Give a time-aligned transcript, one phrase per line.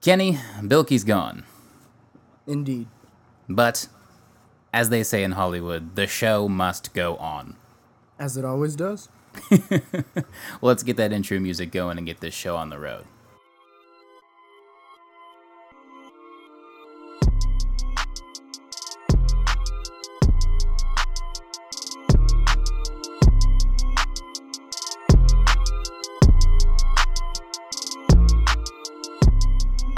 [0.00, 1.44] Kenny, Bilkey's gone.
[2.46, 2.86] Indeed.
[3.48, 3.86] But,
[4.72, 7.56] as they say in Hollywood, the show must go on.
[8.18, 9.10] As it always does.
[9.50, 10.24] well,
[10.62, 13.04] let's get that intro music going and get this show on the road.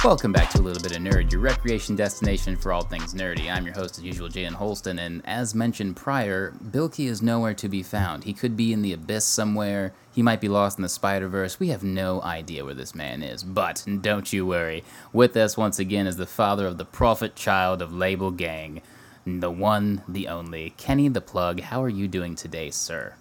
[0.04, 3.48] Welcome back to a little bit of nerd, your recreation destination for all things nerdy.
[3.48, 7.68] I'm your host, as usual, Jalen Holston, and as mentioned prior, Bilkey is nowhere to
[7.68, 8.24] be found.
[8.24, 9.94] He could be in the abyss somewhere.
[10.12, 11.60] He might be lost in the Spider Verse.
[11.60, 13.44] We have no idea where this man is.
[13.44, 14.82] But don't you worry.
[15.12, 18.82] With us once again is the father of the prophet child of Label Gang,
[19.24, 21.60] the one, the only, Kenny the Plug.
[21.60, 23.14] How are you doing today, sir?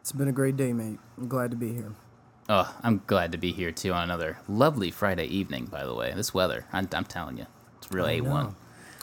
[0.00, 0.98] It's been a great day, mate.
[1.16, 1.92] I'm glad to be here.
[2.48, 5.64] Oh, I'm glad to be here too on another lovely Friday evening.
[5.66, 7.46] By the way, this weather, I'm, I'm telling you,
[7.78, 8.54] it's real a one.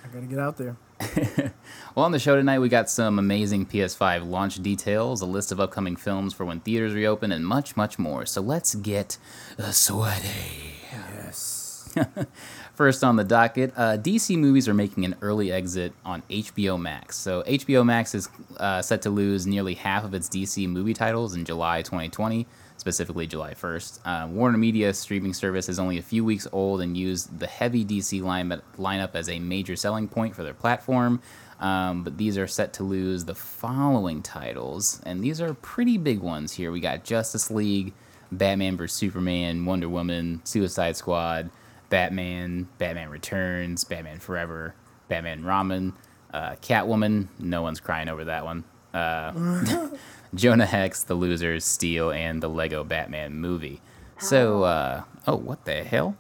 [0.04, 0.78] I gotta get out there.
[1.94, 5.60] Well, on the show tonight, we got some amazing PS5 launch details, a list of
[5.60, 8.26] upcoming films for when theaters reopen, and much, much more.
[8.26, 9.18] So let's get
[9.60, 10.78] uh, sweaty.
[11.14, 11.94] Yes.
[12.76, 17.18] First on the docket, uh, DC movies are making an early exit on HBO Max.
[17.18, 21.36] So HBO Max is uh, set to lose nearly half of its DC movie titles
[21.36, 22.48] in July 2020,
[22.82, 24.00] specifically July 1st.
[24.04, 27.86] Uh, Warner Media streaming service is only a few weeks old and used the heavy
[27.86, 31.22] DC line- lineup as a major selling point for their platform.
[31.60, 36.22] Um, but these are set to lose the following titles, and these are pretty big
[36.22, 36.72] ones here.
[36.72, 37.94] We got Justice League,
[38.32, 41.52] Batman vs Superman, Wonder Woman, Suicide Squad,
[41.92, 44.74] Batman, Batman Returns, Batman Forever,
[45.08, 45.94] Batman & Robin,
[46.34, 47.28] uh, Catwoman.
[47.38, 48.64] No one's crying over that one.
[48.92, 49.90] Uh,
[50.34, 53.82] Jonah Hex, The Losers, Steel, and the Lego Batman movie.
[54.18, 56.16] So, uh, oh, what the hell?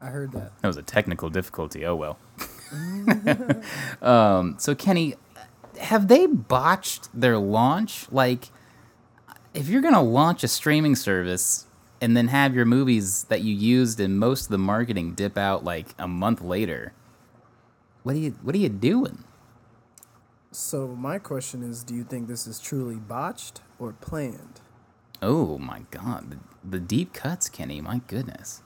[0.00, 0.52] I heard that.
[0.60, 1.84] That was a technical difficulty.
[1.86, 2.18] Oh well.
[4.02, 5.14] um, so Kenny,
[5.80, 8.06] have they botched their launch?
[8.12, 8.50] Like,
[9.54, 11.66] if you're gonna launch a streaming service
[12.00, 15.64] and then have your movies that you used in most of the marketing dip out
[15.64, 16.92] like a month later,
[18.02, 19.24] what are you what are you doing?
[20.58, 24.62] So my question is, do you think this is truly botched or planned?
[25.20, 27.82] Oh my god, the, the deep cuts, Kenny.
[27.82, 28.62] My goodness.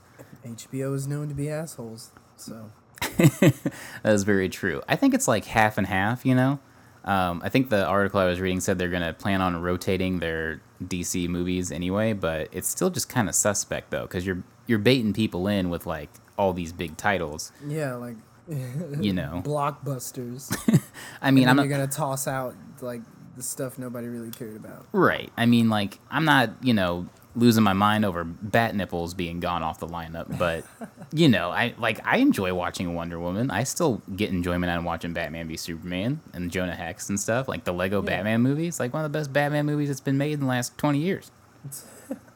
[0.47, 2.71] HBO is known to be assholes, so
[3.19, 3.73] That
[4.05, 4.83] is very true.
[4.89, 6.61] I think it's like half and half, you know?
[7.05, 10.21] Um, I think the article I was reading said they're going to plan on rotating
[10.21, 14.79] their DC movies anyway, but it's still just kind of suspect though, because you're you're
[14.79, 18.17] baiting people in with like all these big titles, yeah, like
[19.01, 19.43] you know.
[19.45, 20.55] blockbusters.
[21.23, 23.03] I mean, I'm not you're gonna toss out like
[23.37, 24.87] the stuff nobody really cared about.
[24.93, 25.31] right.
[25.37, 29.62] I mean, like I'm not you know losing my mind over bat nipples being gone
[29.62, 30.65] off the lineup, but
[31.12, 33.50] you know, I like I enjoy watching Wonder Woman.
[33.50, 37.47] I still get enjoyment out of watching Batman v Superman and Jonah Hex and stuff.
[37.49, 38.06] Like the Lego Yeah.
[38.17, 40.77] Batman movies, like one of the best Batman movies that's been made in the last
[40.77, 41.31] twenty years.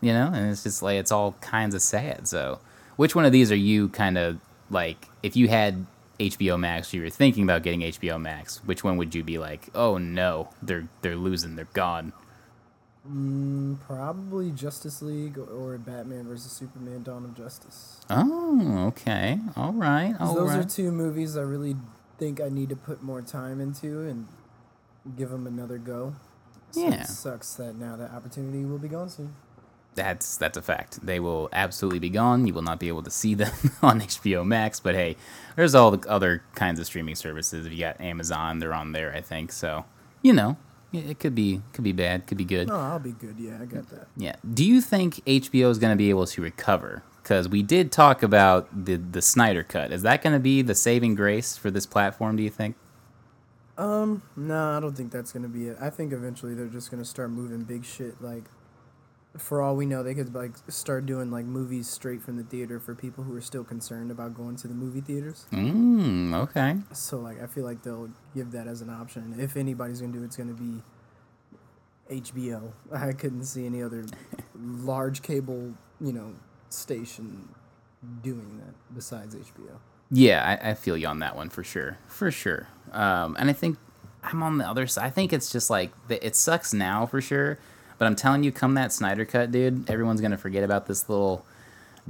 [0.00, 2.28] you know, and it's just like it's all kinds of sad.
[2.28, 2.60] So,
[2.96, 4.38] which one of these are you kind of
[4.70, 5.08] like?
[5.24, 5.86] If you had
[6.18, 8.58] HBO Max, you were thinking about getting HBO Max.
[8.64, 9.68] Which one would you be like?
[9.74, 12.12] Oh no, they're they're losing, they're gone.
[13.08, 18.00] Mm, probably Justice League or Batman versus Superman: Dawn of Justice.
[18.08, 20.64] Oh, okay, all right, all those right.
[20.64, 21.76] are two movies I really
[22.18, 24.26] think I need to put more time into and
[25.16, 26.14] give them another go.
[26.70, 27.02] So Yeah.
[27.02, 29.34] It sucks that now that opportunity will be gone soon.
[29.94, 31.04] That's that's a fact.
[31.04, 32.46] They will absolutely be gone.
[32.46, 34.80] You will not be able to see them on HBO Max.
[34.80, 35.16] But hey,
[35.56, 37.66] there's all the other kinds of streaming services.
[37.66, 39.52] If you got Amazon, they're on there, I think.
[39.52, 39.84] So
[40.22, 40.56] you know,
[40.92, 42.68] it could be could be bad, could be good.
[42.68, 43.36] No, I'll be good.
[43.38, 44.08] Yeah, I got that.
[44.16, 44.36] Yeah.
[44.52, 47.02] Do you think HBO is going to be able to recover?
[47.22, 49.92] Because we did talk about the the Snyder cut.
[49.92, 52.36] Is that going to be the saving grace for this platform?
[52.36, 52.76] Do you think?
[53.76, 55.76] Um, no, I don't think that's gonna be it.
[55.80, 58.22] I think eventually they're just gonna start moving big shit.
[58.22, 58.44] Like,
[59.36, 62.78] for all we know, they could like start doing like movies straight from the theater
[62.78, 65.46] for people who are still concerned about going to the movie theaters.
[65.52, 66.76] Mm, okay.
[66.92, 69.34] So like, I feel like they'll give that as an option.
[69.38, 70.82] If anybody's gonna do it, it's gonna be
[72.10, 72.72] HBO.
[72.92, 74.04] I couldn't see any other
[74.54, 76.34] large cable, you know,
[76.68, 77.48] station
[78.22, 79.78] doing that besides HBO.
[80.10, 82.68] Yeah, I, I feel you on that one for sure, for sure.
[82.92, 83.78] Um, and I think
[84.22, 85.04] I'm on the other side.
[85.04, 87.58] I think it's just like it sucks now for sure,
[88.04, 91.46] but I'm telling you, come that Snyder cut, dude, everyone's gonna forget about this little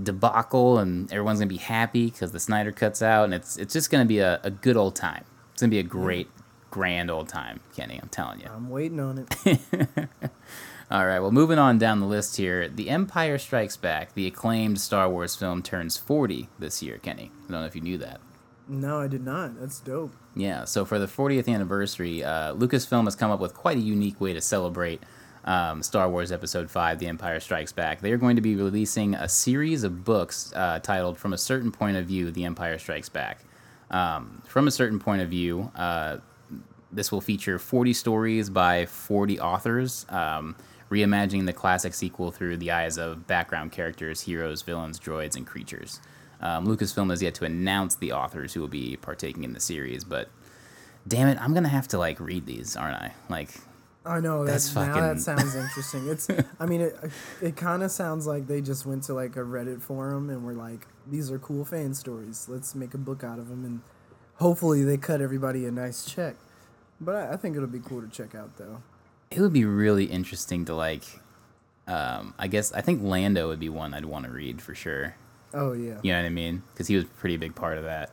[0.03, 3.93] debacle, and everyone's gonna be happy because the Snyder cut's out, and it's it's just
[3.93, 5.25] gonna be a, a good old time.
[5.53, 6.29] It's gonna be a great,
[6.73, 8.01] grand old time, Kenny.
[8.03, 8.49] I'm telling you.
[8.53, 10.09] I'm waiting on it.
[10.91, 12.69] All right, well, moving on down the list here.
[12.69, 17.31] The Empire Strikes Back, the acclaimed Star Wars film, turns 40 this year, Kenny.
[17.47, 18.21] I don't know if you knew that.
[18.67, 19.61] No, I did not.
[19.61, 20.13] That's dope.
[20.35, 24.21] Yeah, so for the 40th anniversary, uh, Lucasfilm has come up with quite a unique
[24.21, 25.01] way to celebrate
[25.45, 28.01] um, Star Wars Episode 5 The Empire Strikes Back.
[28.01, 31.71] They are going to be releasing a series of books uh, titled From a Certain
[31.71, 33.45] Point of View The Empire Strikes Back.
[33.91, 36.19] Um, from a certain point of view, uh,
[36.91, 40.57] this will feature 40 stories by 40 authors, um,
[40.91, 46.01] reimagining the classic sequel through the eyes of background characters, heroes, villains, droids, and creatures.
[46.41, 50.05] Um, Lucasfilm has yet to announce the authors who will be partaking in the series,
[50.05, 50.29] but
[51.07, 53.13] damn it, I'm gonna have to like read these, aren't I?
[53.29, 53.51] Like,
[54.07, 56.09] I know That's that now that sounds interesting.
[56.09, 56.29] It's
[56.61, 56.99] I mean it
[57.41, 60.53] it kind of sounds like they just went to like a Reddit forum and were
[60.55, 62.47] like these are cool fan stories.
[62.49, 63.81] Let's make a book out of them and
[64.37, 66.37] hopefully they cut everybody a nice check.
[67.01, 68.83] But I, I think it'll be cool to check out though.
[69.31, 71.05] it would be really interesting to like.
[71.87, 75.17] Um, I guess I think Lando would be one I'd want to read for sure.
[75.53, 75.99] Oh yeah.
[76.03, 76.63] You know what I mean?
[76.73, 78.11] Because he was a pretty big part of that.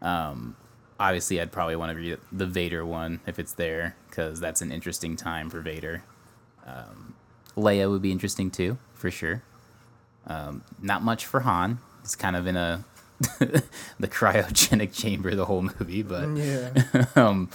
[0.00, 0.56] Um,
[1.02, 4.70] obviously, I'd probably want to read the Vader one if it's there, because that's an
[4.72, 6.04] interesting time for Vader.
[6.66, 7.14] Um,
[7.56, 9.42] Leia would be interesting too, for sure.
[10.26, 11.78] Um, not much for Han.
[12.02, 12.84] He's kind of in a
[14.00, 16.72] the cryogenic chamber the whole movie, but Yeah.
[17.16, 17.50] um,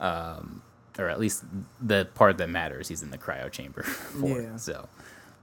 [0.00, 0.62] um,
[0.98, 1.44] or at least
[1.80, 4.40] the part that matters, he's in the cryo chamber for.
[4.40, 4.56] Yeah.
[4.56, 4.88] So,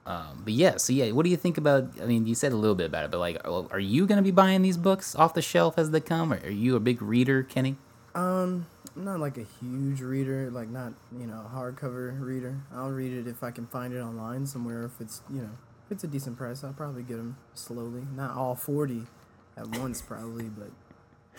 [0.05, 2.01] um, but yeah, so yeah, what do you think about?
[2.01, 4.31] I mean, you said a little bit about it, but like, are you gonna be
[4.31, 6.33] buying these books off the shelf as they come?
[6.33, 7.77] Or are you a big reader, Kenny?
[8.15, 8.65] Um,
[8.95, 12.61] I'm not like a huge reader, like not you know a hardcover reader.
[12.73, 14.83] I'll read it if I can find it online somewhere.
[14.83, 15.51] If it's you know
[15.85, 18.01] if it's a decent price, I'll probably get them slowly.
[18.15, 19.03] Not all forty
[19.55, 20.71] at once, probably, but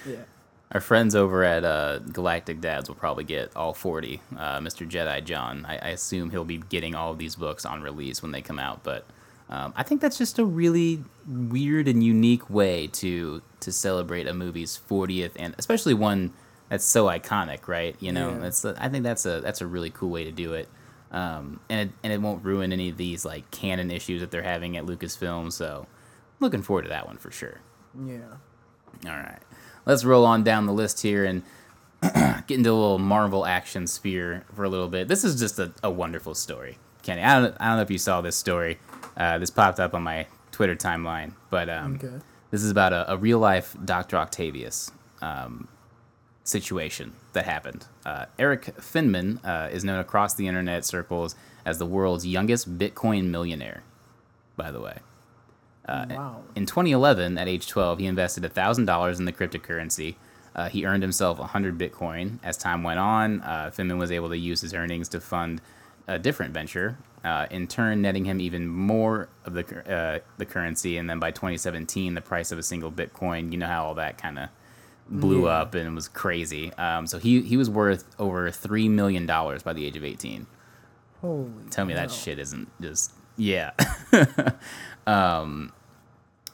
[0.06, 0.25] yeah.
[0.72, 4.20] Our friends over at uh, Galactic Dads will probably get all 40.
[4.36, 4.88] Uh, Mr.
[4.88, 8.32] Jedi John, I, I assume he'll be getting all of these books on release when
[8.32, 8.82] they come out.
[8.82, 9.04] But
[9.50, 14.32] um, I think that's just a really weird and unique way to to celebrate a
[14.34, 16.32] movie's 40th, and especially one
[16.70, 17.94] that's so iconic, right?
[18.00, 18.38] You know, Yeah.
[18.38, 20.68] that's I think that's a that's a really cool way to do it.
[21.10, 24.42] Um, and it, and it won't ruin any of these like canon issues that they're
[24.42, 25.52] having at Lucasfilm.
[25.52, 25.86] So,
[26.40, 27.60] looking forward to that one for sure.
[28.06, 28.36] Yeah.
[29.04, 29.38] All right.
[29.87, 31.43] Let's roll on down the list here and
[32.02, 35.08] get into a little Marvel action sphere for a little bit.
[35.08, 36.79] This is just a, a wonderful story.
[37.02, 38.79] Kenny, I don't, I don't know if you saw this story.
[39.17, 42.19] Uh, this popped up on my Twitter timeline, but um, Okay.
[42.50, 44.17] this is about a, a real life Dr.
[44.17, 44.90] Octavius
[45.20, 45.67] um,
[46.44, 47.87] situation that happened.
[48.06, 53.26] Uh, Eric Finman uh, is known across the internet circles as the world's youngest Bitcoin
[53.26, 53.82] millionaire,
[54.56, 54.99] by the way.
[55.87, 56.40] Uh, wow.
[56.55, 60.14] In 2011, at age 12, he invested $1,000 in the cryptocurrency.
[60.55, 62.38] Uh, he earned himself 100 Bitcoin.
[62.44, 65.61] As time went on, uh, Finman was able to use his earnings to fund
[66.06, 70.96] a different venture, uh, in turn netting him even more of the uh, the currency.
[70.99, 74.19] And then by 2017, the price of a single Bitcoin, you know how all that
[74.19, 74.49] kind of
[75.08, 75.61] blew Yeah.
[75.61, 76.73] up and was crazy.
[76.75, 80.46] Um, so he he was worth over three million dollars by the age of 18.
[81.20, 81.49] Holy.
[81.70, 83.70] Tell me that shit isn't just yeah.
[85.06, 85.72] um,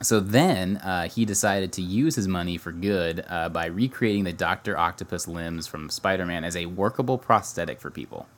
[0.01, 4.33] so then uh, he decided to use his money for good uh, by recreating the
[4.33, 8.29] Doctor Octopus limbs from Spider-Man as a workable prosthetic for people.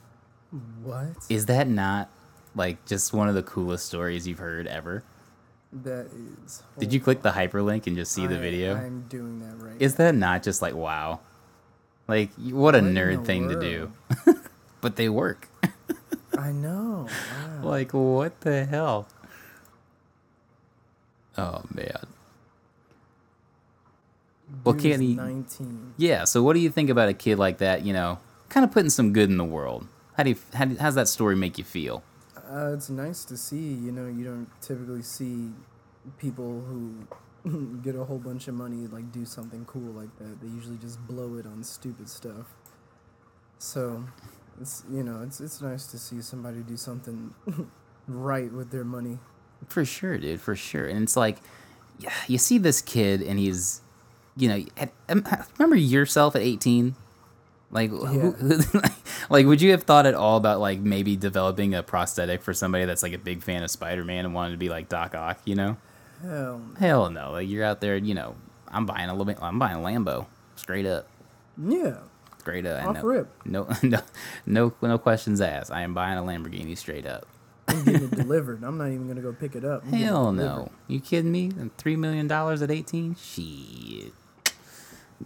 [0.82, 1.08] What?
[1.28, 2.10] Is that not
[2.54, 5.04] like just one of the coolest stories you've heard ever?
[5.72, 6.06] That
[6.44, 6.62] is.
[6.78, 8.74] Did you click the hyperlink and just see the video?
[8.74, 9.80] I'm doing that right.
[9.80, 11.20] Is that not just like wow?
[12.08, 13.92] Like what a What nerd thing to do.
[14.80, 15.48] but they work.
[16.38, 17.06] I know.
[17.08, 17.60] Wow.
[17.62, 19.06] Like, what the hell?
[21.40, 22.06] Oh, man.
[24.64, 25.94] Well, can't he- 19.
[25.96, 28.18] Yeah, so what do you think about a kid like that, you know,
[28.48, 29.86] kind of putting some good in the world?
[30.16, 32.02] How do you, how, do- how's that story make you feel?
[32.36, 33.56] Uh, it's nice to see.
[33.74, 35.50] You know, you don't typically see
[36.18, 40.40] people who get a whole bunch of money like do something cool like that.
[40.40, 42.46] They usually just blow it on stupid stuff.
[43.58, 44.04] So,
[44.60, 47.32] it's you know, it's it's nice to see somebody do something
[48.08, 49.18] right with their money.
[49.68, 50.86] For sure, dude, for sure.
[50.86, 51.38] And it's like,
[51.98, 53.80] yeah, you see this kid, and he's,
[54.36, 55.26] you know, at, um,
[55.58, 56.94] remember yourself at 18?
[57.70, 58.34] Like, who,
[59.30, 62.84] like, would you have thought at all about like maybe developing a prosthetic for somebody
[62.84, 65.38] that's like a big fan of Spider-Man and wanted to be like Doc Ock?
[65.44, 65.76] You know?
[66.22, 67.30] Hell, Hell no.
[67.32, 68.34] Like you're out there, you know.
[68.70, 69.38] I'm buying a little bit.
[69.40, 70.26] I'm buying a Lambo,
[70.56, 71.08] straight up,
[71.60, 71.96] yeah,
[72.38, 72.86] straight up.
[72.86, 73.28] off no, rip.
[73.44, 74.00] no, no,
[74.46, 75.72] no, no questions asked.
[75.72, 77.26] I am buying a Lamborghini, straight up.
[77.70, 78.62] I'm getting it delivered.
[78.64, 79.82] I'm not even gonna go pick it up.
[79.84, 80.70] I'm getting it Hell no.
[80.88, 81.52] You kidding me?
[81.58, 83.16] And Three million dollars at 18?
[83.16, 84.12] Shit.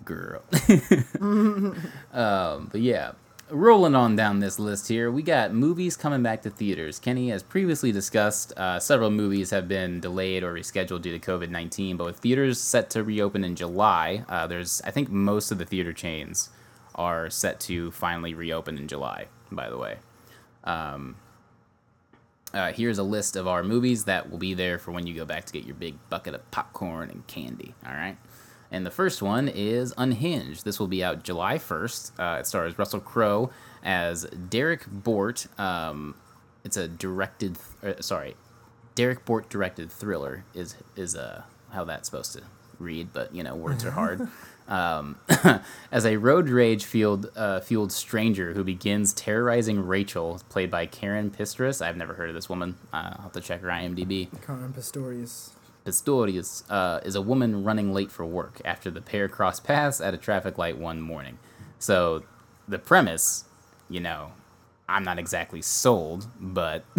[0.04, 0.42] Girl.
[2.12, 3.12] um, but yeah.
[3.50, 6.98] rolling on down this list here, we got movies coming back to theaters.
[6.98, 11.48] Kenny, as previously discussed, uh, several movies have been delayed or rescheduled due to COVID
[11.50, 15.58] 19, but with theaters set to reopen in July, uh, there's, I think, most of
[15.58, 16.50] the theater chains
[16.94, 19.96] are set to finally reopen in July, by the way.
[20.64, 21.16] Um,
[22.54, 25.24] uh, here's a list of our movies that will be there for when you go
[25.24, 28.16] back to get your big bucket of popcorn and candy, all right?
[28.70, 30.64] And the first one is Unhinged.
[30.64, 32.12] This will be out July 1st.
[32.18, 33.50] Uh, it stars Russell Crowe
[33.82, 35.46] as Derrick Borte.
[35.60, 36.14] Um,
[36.64, 38.36] it's a directed, uh, sorry,
[38.94, 41.42] Derrick Borte directed thriller is is uh,
[41.72, 42.42] how that's supposed to
[42.78, 44.28] read, but you know words are hard.
[44.66, 45.18] Um,
[45.92, 51.30] as a road rage fueled uh, fueled stranger who begins terrorizing Rachel, played by Caren
[51.30, 51.84] Pistorius.
[51.84, 52.76] I've never heard of this woman.
[52.92, 54.28] Uh, I'll have to check her IMDb.
[54.40, 55.50] Caren Pistorius.
[55.84, 60.14] Pistorius uh, is a woman running late for work after the pair cross paths at
[60.14, 61.38] a traffic light one morning.
[61.78, 62.22] So,
[62.66, 63.44] the premise,
[63.90, 64.32] you know,
[64.88, 66.84] I'm not exactly sold, but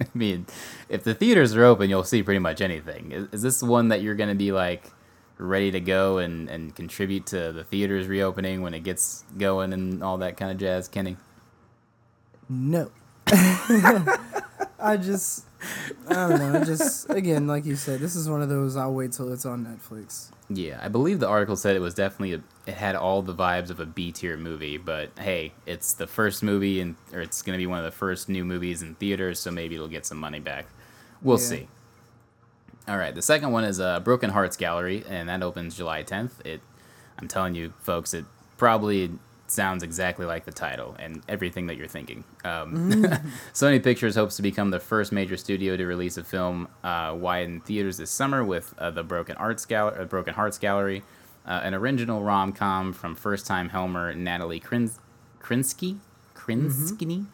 [0.00, 0.46] I mean,
[0.88, 3.12] if the theaters are open, you'll see pretty much anything.
[3.12, 4.90] Is, is this one that you're going to be like
[5.38, 10.02] ready to go and, and contribute to the theaters reopening when it gets going and
[10.02, 11.16] all that kind of jazz, Kenny?
[12.48, 12.90] No.
[13.26, 15.44] I just,
[16.08, 16.60] I don't know.
[16.60, 18.76] I just, again, like you said, this is one of those.
[18.76, 20.30] I'll wait till it's on Netflix.
[20.48, 23.70] Yeah, I believe the article said it was definitely a, it had all the vibes
[23.70, 27.56] of a B tier movie, but hey, it's the first movie and or it's going
[27.56, 30.18] to be one of the first new movies in theaters, so maybe it'll get some
[30.18, 30.66] money back.
[31.22, 31.44] We'll Yeah.
[31.46, 31.68] see.
[32.88, 36.44] All right, the second one is uh, Broken Hearts Gallery, and that opens July 10th.
[36.44, 36.60] It,
[37.18, 38.24] I'm telling you, folks, it
[38.56, 39.10] probably
[39.46, 42.24] sounds exactly like the title and everything that you're thinking.
[42.44, 42.90] Um,
[43.52, 47.44] Sony Pictures hopes to become the first major studio to release a film uh, wide
[47.44, 51.04] in theaters this summer with uh, the Broken Arts Gallery, uh, Broken Hearts Gallery,
[51.46, 54.98] uh, an original rom-com from first-time Helmer Natalie Krins-
[55.40, 55.98] Krinsky,
[56.34, 57.26] Krinsky,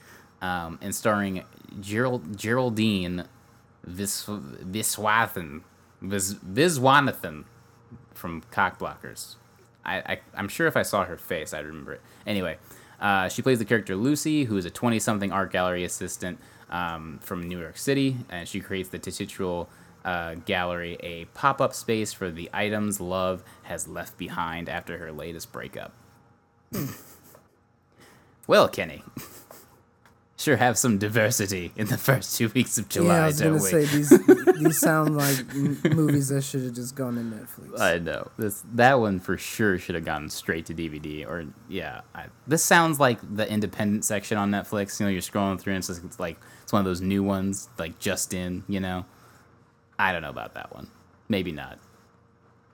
[0.42, 1.44] um, and starring
[1.80, 3.24] Gerald- Geraldine
[3.84, 5.62] Vis- Viswathan,
[6.00, 7.44] Vis- Viswanathan
[8.14, 9.36] from Cockblockers.
[9.84, 12.00] I, I, I'm sure if I saw her face, I'd remember it.
[12.26, 12.58] Anyway,
[13.00, 16.38] uh, she plays the character Lucy, who is a 20 something art gallery assistant
[16.70, 19.66] um, from New York City, and she creates the titular
[20.04, 25.12] uh, gallery, a pop up space for the items love has left behind after her
[25.12, 25.92] latest breakup.
[28.46, 29.02] well, Kenny.
[30.38, 33.58] Sure, have some diversity in the first two weeks of July, yeah, I was don't
[33.58, 33.70] gonna we?
[33.70, 34.10] say these
[34.60, 37.80] these sound like m- movies that should have just gone to Netflix.
[37.80, 42.02] I know this that one for sure should have gone straight to DVD or yeah.
[42.14, 45.00] I, this sounds like the independent section on Netflix.
[45.00, 47.24] You know, you're scrolling through and it's, just, it's like it's one of those new
[47.24, 48.62] ones, like just in.
[48.68, 49.06] You know,
[49.98, 50.88] I don't know about that one.
[51.28, 51.80] Maybe not.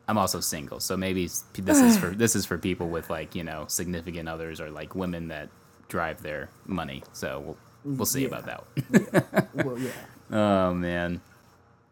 [0.06, 3.42] I'm also single, so maybe this is for this is for people with like you
[3.42, 5.48] know significant others or like women that
[5.88, 7.02] drive their money.
[7.12, 7.56] So we'll
[7.96, 8.28] we'll see Yeah.
[8.28, 8.64] about that
[9.54, 9.66] one.
[9.66, 9.90] well, yeah.
[10.30, 11.20] Oh man.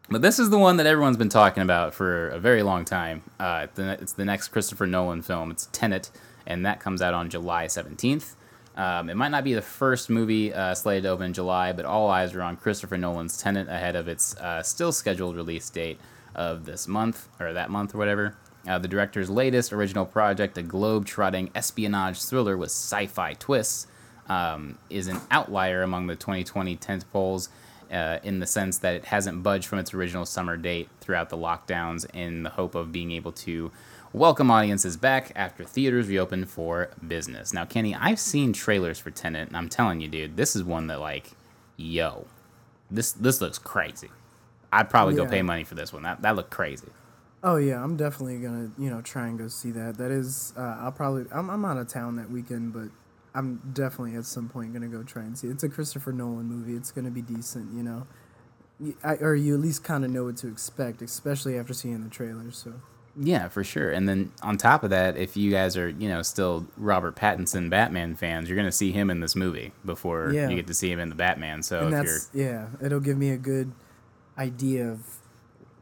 [0.09, 3.23] But this is the one that everyone's been talking about for a very long time.
[3.39, 5.49] Uh, it's the next Christopher Nolan film.
[5.49, 6.11] It's Tenet,
[6.45, 8.33] and that comes out on July 17th.
[8.75, 11.85] Um, it might not be the first movie uh, slated to open in July, but
[11.85, 15.99] all eyes are on Christopher Nolan's Tenet ahead of its uh, still scheduled release date
[16.35, 18.35] of this month, or that month, or whatever.
[18.67, 23.87] Uh, the director's latest original project, a globe-trotting espionage thriller with sci-fi twists,
[24.29, 27.49] um, is an outlier among the 2020 tentpoles
[27.91, 31.37] uh, in the sense that it hasn't budged from its original summer date throughout the
[31.37, 33.71] lockdowns in the hope of being able to
[34.13, 37.53] welcome audiences back after theaters reopen for business.
[37.53, 40.87] Now, Kenny, I've seen trailers for Tenet, and I'm telling you, dude, this is one
[40.87, 41.31] that, like,
[41.75, 42.25] yo,
[42.89, 44.09] this this looks crazy.
[44.71, 46.03] I'd probably go pay money for this one.
[46.03, 46.87] That that looked crazy.
[47.43, 49.97] Oh yeah, I'm definitely gonna you know try and go see that.
[49.97, 52.87] That is, uh, I'll probably I'm I'm out of town that weekend, but
[53.35, 55.47] I'm definitely at some point gonna go try and see.
[55.47, 55.51] it.
[55.51, 56.75] It's a Christopher Nolan movie.
[56.75, 58.07] It's gonna be decent, you know,
[59.03, 62.09] I, or you at least kind of know what to expect, especially after seeing the
[62.09, 62.49] trailer.
[62.51, 62.73] So
[63.19, 63.91] Yeah, for sure.
[63.91, 67.69] And then on top of that, if you guys are, you know, still Robert Pattinson
[67.69, 70.49] Batman fans, you're going to see him in this movie before Yeah.
[70.49, 71.61] you get to see him in the Batman.
[71.61, 73.71] So and if that's yeah, it'll give me a good
[74.37, 75.05] idea of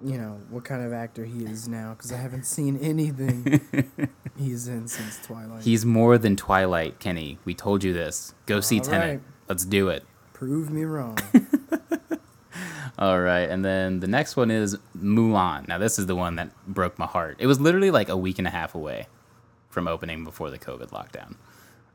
[0.04, 3.62] you know what kind of actor he is now because I haven't seen anything
[4.38, 5.64] he's in since Twilight.
[5.64, 7.38] He's more than Twilight, Kenny.
[7.46, 8.34] We told you this.
[8.46, 9.10] Go see All Tenet.
[9.10, 9.22] right.
[9.48, 10.04] Let's do it.
[10.34, 11.18] Prove me wrong.
[13.00, 15.68] All right, and then the next one is Mulan.
[15.68, 17.38] Now this is the one that broke my heart.
[17.40, 19.08] It was literally like a week and a half away
[19.70, 21.36] from opening before the COVID lockdown.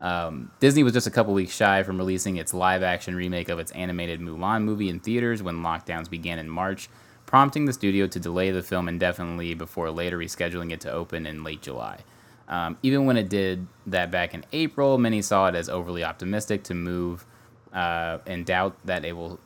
[0.00, 3.70] Um, Disney was just a couple weeks shy from releasing its live-action remake of its
[3.72, 6.88] animated Mulan movie in theaters when lockdowns began in March,
[7.26, 11.44] prompting the studio to delay the film indefinitely before later rescheduling it to open in
[11.44, 12.00] late July.
[12.48, 16.62] Um, even when it did that back in April, many saw it as overly optimistic
[16.64, 17.26] to move
[17.72, 19.40] uh, and doubt that it will,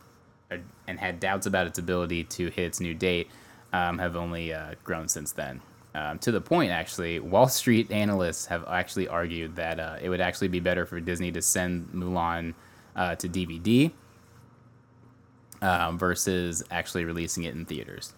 [0.51, 3.31] uh, and had doubts about its ability to hit its new date,
[3.73, 5.63] um, have only uh, grown since then.
[5.95, 10.21] Um, to the point, actually, Wall Street analysts have actually argued that uh, it would
[10.21, 12.55] actually be better for Disney to send Mulan
[12.95, 13.91] uh, to DVD
[15.63, 18.13] um, versus actually releasing it in theaters.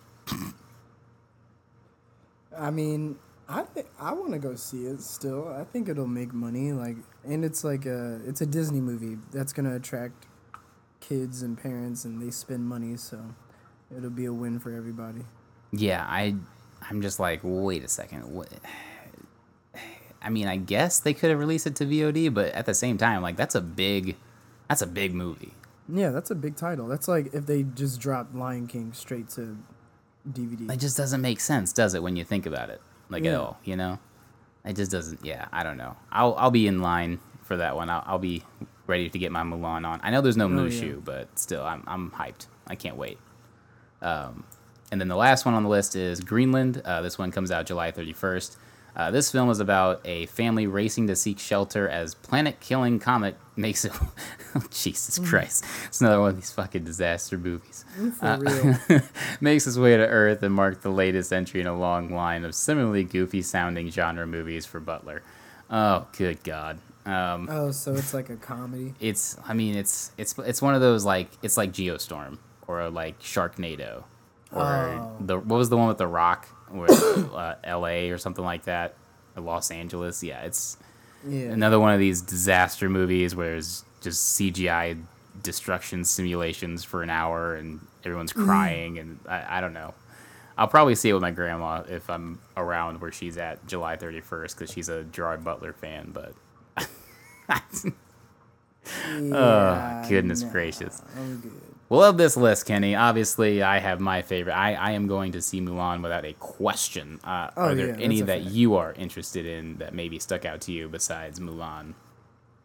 [2.57, 3.17] I mean,
[3.49, 5.49] I think I want to go see it still.
[5.49, 6.73] I think it'll make money.
[6.73, 10.27] Like, and it's like a it's a Disney movie that's gonna attract
[11.01, 13.19] kids and parents, and they spend money, so
[13.95, 15.23] it'll be a win for everybody.
[15.73, 16.37] Yeah, I,
[16.89, 18.33] I'm just like, wait a second.
[18.33, 18.49] What?
[20.23, 22.97] I mean, I guess they could have released it to VOD, but at the same
[22.97, 24.17] time, like that's a big,
[24.69, 25.53] that's a big movie.
[25.95, 26.89] Yeah, that's a big title.
[26.89, 29.59] That's like if they just dropped Lion King straight to
[30.31, 30.71] DVD.
[30.71, 32.81] It just doesn't make sense, does it, when you think about it,
[33.11, 33.59] like at all?
[33.65, 33.99] You know,
[34.65, 35.25] it just doesn't.
[35.25, 35.97] Yeah, I don't know.
[36.11, 37.91] I'll I'll be in line for that one.
[37.91, 38.43] I'll, I'll be
[38.87, 40.01] ready to get my Mulan on.
[40.03, 40.83] I know there's no Oh, yeah.
[40.83, 42.47] Mushu, but still, I'm I'm hyped.
[42.67, 43.19] I can't wait.
[44.01, 44.45] Um,
[44.91, 46.81] and then the last one on the list is Greenland.
[46.85, 48.57] Uh, this one comes out July 31st.
[48.95, 53.85] Uh, this film is about a family racing to seek shelter as planet-killing comet makes
[53.87, 53.93] it.
[54.55, 55.27] oh, Jesus Mm.
[55.29, 55.65] Christ!
[55.87, 57.85] It's another one of these fucking disaster movies.
[58.19, 59.01] For Uh, real.
[59.41, 62.55] makes its way to Earth and marked the latest entry in a long line of
[62.55, 65.23] similarly goofy-sounding genre movies for Butler.
[65.71, 66.79] Oh, good God!
[67.07, 68.95] Um, oh, so it's like a comedy.
[69.01, 73.19] it's I mean it's it's it's one of those like it's like Geostorm or like
[73.21, 74.05] Sharknado
[74.53, 75.17] or Oh.
[75.19, 76.87] the what was the one with the Rock or
[77.37, 78.11] uh, L.A.
[78.11, 78.95] or something like that,
[79.37, 80.23] or Los Angeles.
[80.23, 80.77] Yeah, it's
[81.27, 81.51] Yeah.
[81.51, 85.01] another one of these disaster movies where it's just CGI
[85.43, 89.95] destruction simulations for an hour and everyone's crying and I, I don't know.
[90.59, 94.55] I'll probably see it with my grandma if I'm around where she's at July 31st
[94.59, 96.35] because she's a Gerard Butler fan, but.
[99.21, 101.01] Yeah, goodness nah, gracious.
[101.93, 104.55] Well, of this list, Kenny, obviously I have my favorite.
[104.55, 107.21] I, I am going to see Mulan without a question.
[107.23, 110.63] Uh, Oh, are there yeah, any that you are interested in that maybe stuck out
[110.63, 111.93] to you besides Mulan?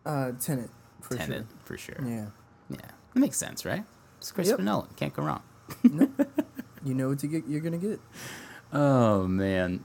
[0.06, 0.70] Uh, Tenet
[1.02, 1.96] for Tenet, for sure.
[2.00, 2.08] sure.
[2.08, 2.28] Yeah.
[2.70, 2.78] Yeah,
[3.14, 3.84] that makes sense, right?
[4.20, 4.66] It's Christopher Yep.
[4.66, 4.88] Nolan.
[4.96, 5.44] Can't go wrong.
[6.86, 7.46] You know what to get.
[7.50, 8.00] You're gonna get.
[8.72, 9.84] Oh man.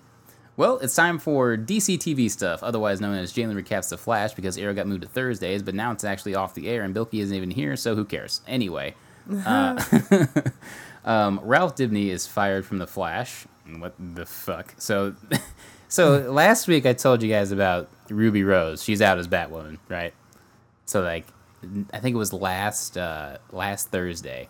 [0.57, 4.57] Well, it's time for DC TV stuff, otherwise known as Jalen recaps the Flash, because
[4.57, 7.35] Arrow got moved to Thursdays, but now it's actually off the air, and Bilkey isn't
[7.37, 8.43] even here, so who cares?
[8.47, 8.95] Anyway,
[9.31, 9.83] uh,
[11.05, 13.47] um, Ralph Dibny is fired from the Flash.
[13.79, 14.75] What the fuck?
[14.79, 15.15] So,
[15.89, 18.83] so last week I told you guys about Ruby Rose.
[18.83, 20.15] She's out as Batwoman, right?
[20.85, 21.27] So like,
[21.93, 24.49] I think it was last uh, last Thursday.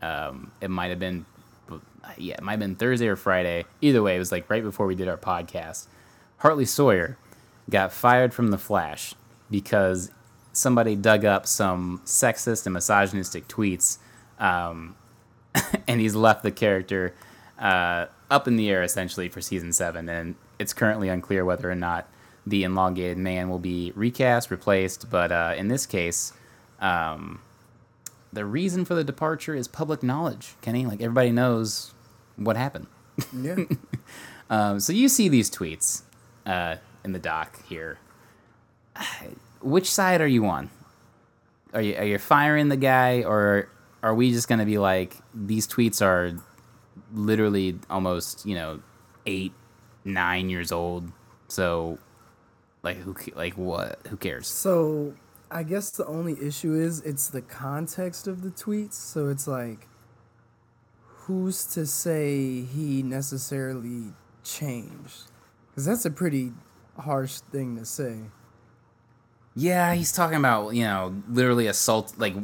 [0.00, 1.24] Um, it might have been,
[2.18, 3.64] yeah, it might have been Thursday or Friday.
[3.80, 5.86] Either way, it was like right before we did our podcast.
[6.38, 7.16] Hartley Sawyer
[7.70, 9.14] got fired from the Flash
[9.50, 10.10] because
[10.52, 13.98] somebody dug up some sexist and misogynistic tweets,
[14.38, 14.96] um,
[15.88, 17.14] and he's left the character
[17.58, 21.74] uh, up in the air essentially for season seven, and it's currently unclear whether or
[21.74, 22.08] not
[22.46, 25.10] the elongated man will be recast, replaced.
[25.10, 26.32] But uh, in this case,
[26.80, 27.40] um,
[28.32, 30.54] the reason for the departure is public knowledge.
[30.60, 31.94] Kenny, like everybody knows
[32.36, 32.86] what happened.
[33.32, 33.56] Yeah.
[34.50, 36.02] Um, so you see these tweets
[36.44, 37.98] uh, in the doc here.
[39.62, 40.70] Which side are you on?
[41.72, 43.68] Are you are you firing the guy, or
[44.04, 46.36] are we just gonna be like these tweets are
[47.12, 48.80] literally almost you know
[49.26, 49.52] eight
[50.04, 51.10] nine years old?
[51.48, 51.98] So
[52.82, 53.98] like who like what?
[54.08, 54.46] Who cares?
[54.46, 55.14] So
[55.50, 58.94] I guess the only issue is it's the context of the tweets.
[58.94, 59.88] So it's like,
[61.06, 64.12] who's to say he necessarily
[64.42, 65.30] changed?
[65.70, 66.52] Because that's a pretty
[66.98, 68.18] harsh thing to say.
[69.56, 72.34] Yeah, he's talking about, you know, literally assault, like,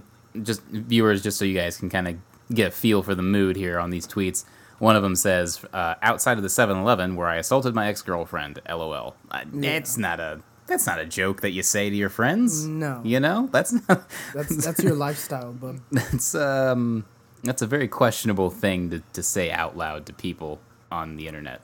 [0.43, 2.17] just viewers, just so you guys can kind of
[2.55, 4.45] get a feel for the mood here on these tweets.
[4.79, 8.01] One of them says, uh, outside of the 7 Eleven where I assaulted my ex
[8.03, 9.15] girlfriend, lol.
[9.31, 10.41] Uh, That's not a.
[10.67, 12.65] That's not a joke that you say to your friends.
[12.65, 13.01] No.
[13.05, 13.49] You know?
[13.53, 14.09] That's not.
[14.35, 15.81] That's that's your lifestyle, bub.
[15.93, 17.05] That's, um.
[17.43, 21.61] That's a very questionable thing to, to say out loud to people on the internet.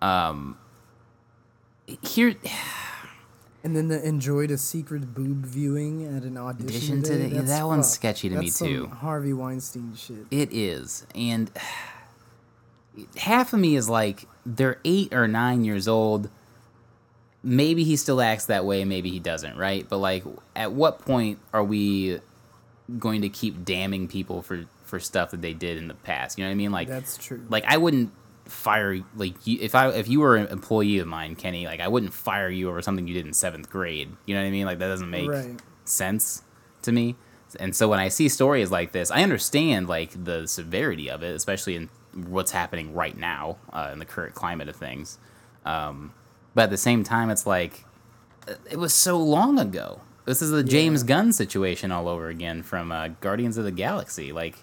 [0.00, 0.56] Um.
[2.02, 2.34] Here.
[3.66, 6.68] And then the enjoyed a secret boob viewing at an audition.
[6.68, 7.08] Audition day?
[7.08, 7.26] today?
[7.26, 8.86] Yeah, That's that one's sketchy to me, That's some too.
[8.86, 10.24] Harvey Weinstein shit.
[10.30, 11.04] It is.
[11.16, 11.50] And
[13.16, 16.30] half of me is like, they're eight or nine years old.
[17.42, 19.84] Maybe he still acts that way, maybe he doesn't, right?
[19.88, 20.22] But like,
[20.54, 22.20] at what point are we
[23.00, 26.38] going to keep damning people for, for stuff that they did in the past?
[26.38, 26.70] You know what I mean?
[26.70, 27.44] Like, That's true.
[27.48, 28.12] like I wouldn't
[28.48, 31.88] fire like you, if I if you were an employee of mine, Kenny, like I
[31.88, 34.10] wouldn't fire you over something you did in seventh grade.
[34.26, 34.66] You know what I mean?
[34.66, 35.60] Like that doesn't make Right.
[35.84, 36.42] sense
[36.82, 37.16] to me.
[37.60, 41.34] And so when I see stories like this, I understand like the severity of it,
[41.34, 45.18] especially in what's happening right now uh, in the current climate of things.
[45.64, 46.12] Um,
[46.54, 47.84] but at the same time, it's like
[48.48, 50.00] uh, it was so long ago.
[50.24, 54.32] This is the James Gunn situation all over again from uh, Guardians of the Galaxy.
[54.32, 54.56] Like,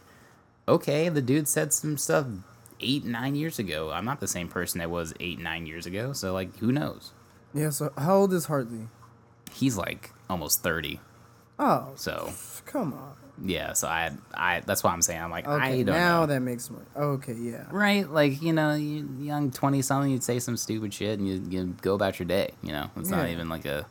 [0.67, 2.25] okay, the dude said some stuff
[2.83, 3.89] eight, nine years ago.
[3.91, 6.13] I'm not the same person I was eight, nine years ago.
[6.13, 7.11] So, like, who knows?
[7.53, 7.69] Yeah.
[7.71, 8.87] So how old is Hartley?
[9.51, 10.99] He's like almost 30.
[11.59, 12.33] Oh, So,
[12.65, 13.13] come on.
[13.43, 13.73] yeah.
[13.73, 16.25] So, I, I, that's why I'm saying, I'm like, I Okay, don't now know.
[16.27, 16.85] that makes more.
[16.95, 17.65] Okay, yeah.
[17.71, 18.09] Right?
[18.09, 21.75] Like, you know, you young 20 something, you'd say some stupid shit and you, you
[21.81, 22.51] go about your day.
[22.63, 23.85] You know, it's not even like a,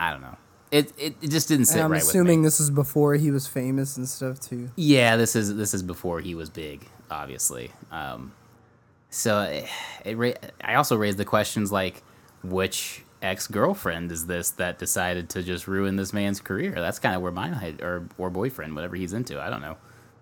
[0.00, 0.36] I don't know.
[0.72, 2.08] It, it, it just didn't sit And I'm right with me.
[2.10, 4.70] assuming this is before he was famous and stuff too.
[4.74, 7.70] Yeah, this is this is before he was big, obviously.
[7.90, 8.32] Um,
[9.10, 9.68] so it,
[10.04, 12.02] it ra- I also raised the questions like,
[12.42, 16.72] which ex girlfriend is this that decided to just ruin this man's career?
[16.72, 19.40] That's kind of where mine had, or or boyfriend, whatever he's into.
[19.40, 19.76] I don't know.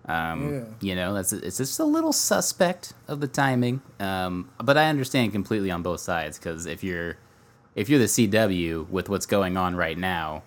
[0.05, 0.63] Um, Yeah.
[0.81, 3.81] You know, that's it's just a little suspect of the timing.
[3.99, 7.17] Um, but I understand completely on both sides because if you're
[7.75, 10.43] if you're the CW with what's going on right now,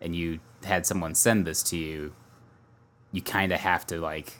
[0.00, 2.12] and you had someone send this to you,
[3.12, 4.38] you kind of have to like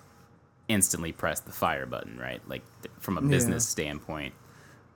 [0.70, 2.40] instantly press the fire button, right?
[2.48, 3.28] Like th- from a Yeah.
[3.28, 4.33] business standpoint.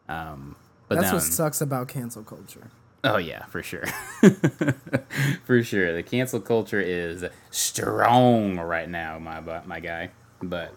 [0.09, 0.57] Um,
[0.89, 2.71] but That's then, what sucks about cancel culture.
[3.05, 3.85] oh yeah, for sure,
[5.45, 5.93] for sure.
[5.95, 10.11] The cancel culture is strong right now, my my guy.
[10.43, 10.73] But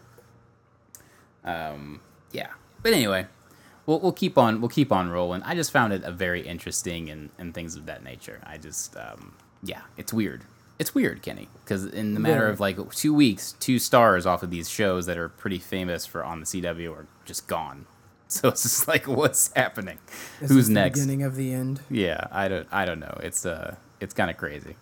[1.44, 2.50] um, yeah.
[2.84, 3.28] But anyway,
[3.86, 5.42] we'll we'll keep on we'll keep on rolling.
[5.44, 8.42] I just found it a very interesting and and things of that nature.
[8.46, 10.44] I just um, yeah, it's weird.
[10.80, 12.52] It's weird, Kenny, because in the matter Yeah.
[12.52, 16.24] of like two weeks, two stars off of these shows that are pretty famous for
[16.24, 17.86] on the CW are just gone.
[18.30, 20.00] So it's just like, what's happening?
[20.42, 21.00] This Who's next?
[21.00, 21.80] beginning of the end.
[21.90, 23.18] Yeah, I don't I don't know.
[23.24, 24.76] It's uh it's kind of crazy.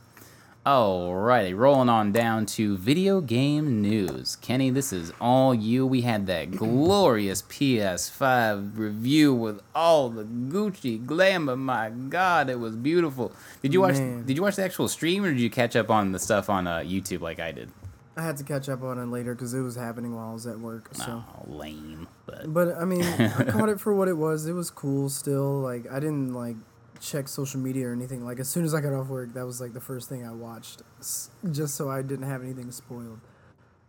[0.65, 4.35] Alrighty, rolling on down to video game news.
[4.37, 5.85] Kenny, this is all you.
[5.85, 11.55] We had that glorious PS5 review with all the Gucci glamour.
[11.55, 13.31] My God, it was beautiful.
[13.61, 13.93] Did you watch?
[13.97, 14.25] Man.
[14.25, 16.65] Did you watch the actual stream, or did you catch up on the stuff on
[16.65, 17.69] uh, YouTube like I did?
[18.17, 20.47] I had to catch up on it later because it was happening while I was
[20.47, 20.89] at work.
[20.93, 22.07] So, Oh, lame.
[22.25, 24.47] But but I mean, I caught it for what it was.
[24.47, 25.59] It was cool still.
[25.59, 26.55] Like I didn't like
[26.99, 28.25] check social media or anything.
[28.25, 30.31] Like as soon as I got off work, that was like the first thing I
[30.31, 33.19] watched, just so I didn't have anything spoiled.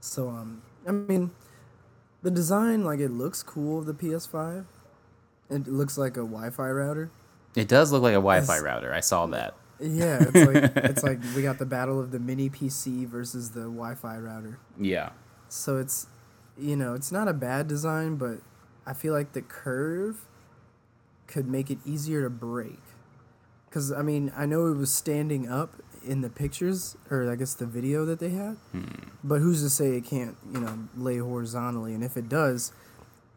[0.01, 1.31] So um, I mean,
[2.23, 4.67] the design like it looks cool of the PS5.
[5.49, 7.11] It looks like a Wi-Fi router.
[7.55, 8.93] it does look like a Wi-Fi router.
[8.93, 9.55] I saw that.
[9.79, 13.61] Yeah, it's like it's like we got the battle of the mini PC versus the
[13.61, 14.59] Wi-Fi router.
[14.81, 15.11] Yeah.
[15.49, 16.09] So it's,
[16.59, 18.39] you know, it's not a bad design, but
[18.87, 20.27] I feel like the curve
[21.27, 22.81] could make it easier to break.
[23.77, 27.53] Because, I mean, I know it was standing up in the pictures, or I guess
[27.53, 28.57] the video that they had,
[29.23, 31.93] but who's to say it can't, you know, lay horizontally?
[31.93, 32.73] And if it does,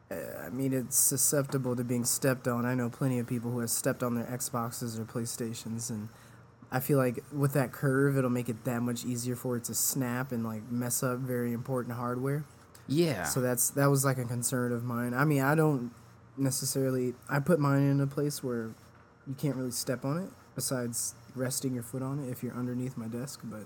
[0.10, 2.66] uh, I mean, it's susceptible to being stepped on.
[2.66, 6.08] I know plenty of people who have stepped on their Xboxes or PlayStations, and
[6.72, 9.74] I feel like with that curve, it'll make it that much easier for it to
[9.74, 12.46] snap and like mess up very important hardware.
[12.88, 13.26] Yeah.
[13.26, 15.14] So that's that was like a concern of mine.
[15.14, 15.92] I mean, I don't
[16.38, 17.14] necessarily.
[17.30, 18.70] I put mine in a place where
[19.30, 22.98] you can't really step on it, besides resting your foot on it if you're underneath
[22.98, 23.40] my desk.
[23.44, 23.62] But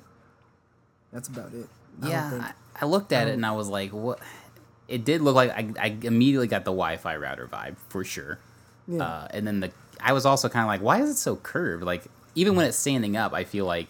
[1.11, 1.67] that's about it.
[2.01, 4.19] I yeah, think- I, I looked at it and I was like, what?
[4.87, 8.37] It did look like I, I immediately got the Wi-Fi router vibe for sure.
[8.87, 9.01] yeah.
[9.01, 9.71] Uh, and then the
[10.01, 11.83] I was also kind of like, why is it so curved?
[11.83, 12.03] Like
[12.35, 13.87] even when it's standing up, I feel like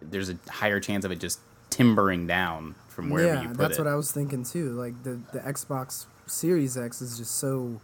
[0.00, 3.78] there's a higher chance of it just timbering down from wherever yeah, you put that's
[3.78, 3.82] it.
[3.82, 4.70] what I was thinking too.
[4.72, 7.80] Like the the Xbox Series X is just so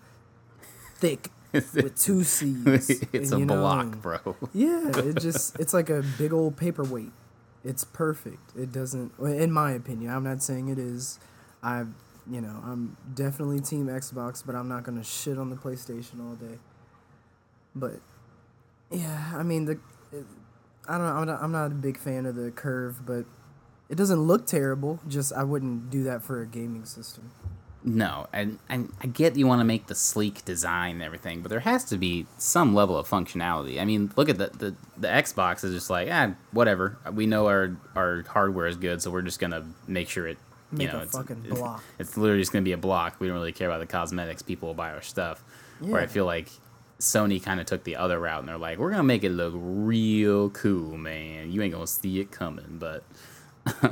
[0.97, 1.31] thick
[1.75, 2.91] with two C's.
[3.13, 4.37] it's and, a know, block, bro.
[4.55, 7.13] Yeah, it just it's like a big old paperweight.
[7.65, 8.57] It's perfect.
[8.57, 10.13] It doesn't in my opinion.
[10.13, 11.19] I'm not saying it is.
[11.63, 11.85] I
[12.31, 16.21] you know, I'm definitely team Xbox, but I'm not going to shit on the PlayStation
[16.21, 16.59] all day.
[17.75, 18.01] But
[18.91, 19.73] yeah, I mean the
[20.13, 20.27] it,
[20.89, 23.25] I don't know, I'm not, I'm not a big fan of the curve, but
[23.89, 25.01] it doesn't look terrible.
[25.07, 27.31] Just I wouldn't do that for a gaming system.
[27.85, 31.49] No, and, and I get you want to make the sleek design and everything, but
[31.49, 33.81] there has to be some level of functionality.
[33.81, 36.99] I mean, look at the the, the Xbox is just like, ah, whatever.
[37.13, 40.39] We know our our hardware is good, so we're just gonna make sure it.
[40.71, 41.83] Make you know, a it's, fucking it's- block.
[41.99, 43.17] It's literally just gonna be a block.
[43.19, 44.43] We don't really care about the cosmetics.
[44.43, 45.43] People will buy our stuff.
[45.81, 46.49] Where I feel like
[47.01, 49.55] Sony kind of took the other route, and they're like, we're gonna make it look
[49.57, 51.51] real cool, man.
[51.51, 53.03] You ain't gonna see it coming, but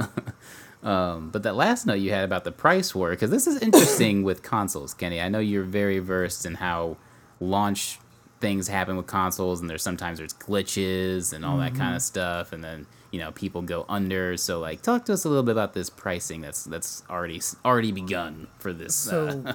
[0.83, 4.23] Um, but that last note you had about the price war, because this is interesting
[4.23, 5.21] with consoles, Kenny.
[5.21, 6.97] I know you're very versed in how
[7.38, 7.99] launch
[8.40, 12.53] things happen with consoles, and there's sometimes there's glitches and all that kind of stuff,
[12.53, 14.37] and then you know people go under.
[14.37, 17.93] So like, talk to us a little bit about this pricing that's that's already already
[17.93, 18.95] begun for this.
[18.95, 19.53] So, uh,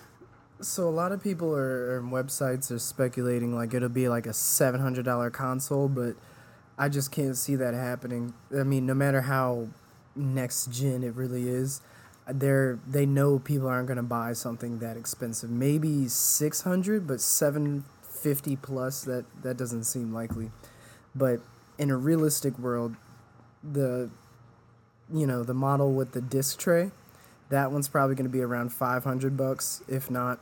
[0.60, 4.32] so a lot of people are and websites are speculating like it'll be like a
[4.32, 6.16] seven hundred dollar console, but
[6.76, 8.34] I just can't see that happening.
[8.56, 9.68] I mean, no matter how
[10.16, 11.80] next gen it really is,
[12.28, 15.50] they're they know people aren't gonna buy something that expensive.
[15.50, 20.50] Maybe six hundred, but seven fifty plus that that doesn't seem likely.
[21.14, 21.40] But
[21.78, 22.96] in a realistic world,
[23.62, 24.10] the
[25.12, 26.90] you know the model with the disc tray,
[27.50, 30.40] that one's probably going to be around five hundred bucks, if not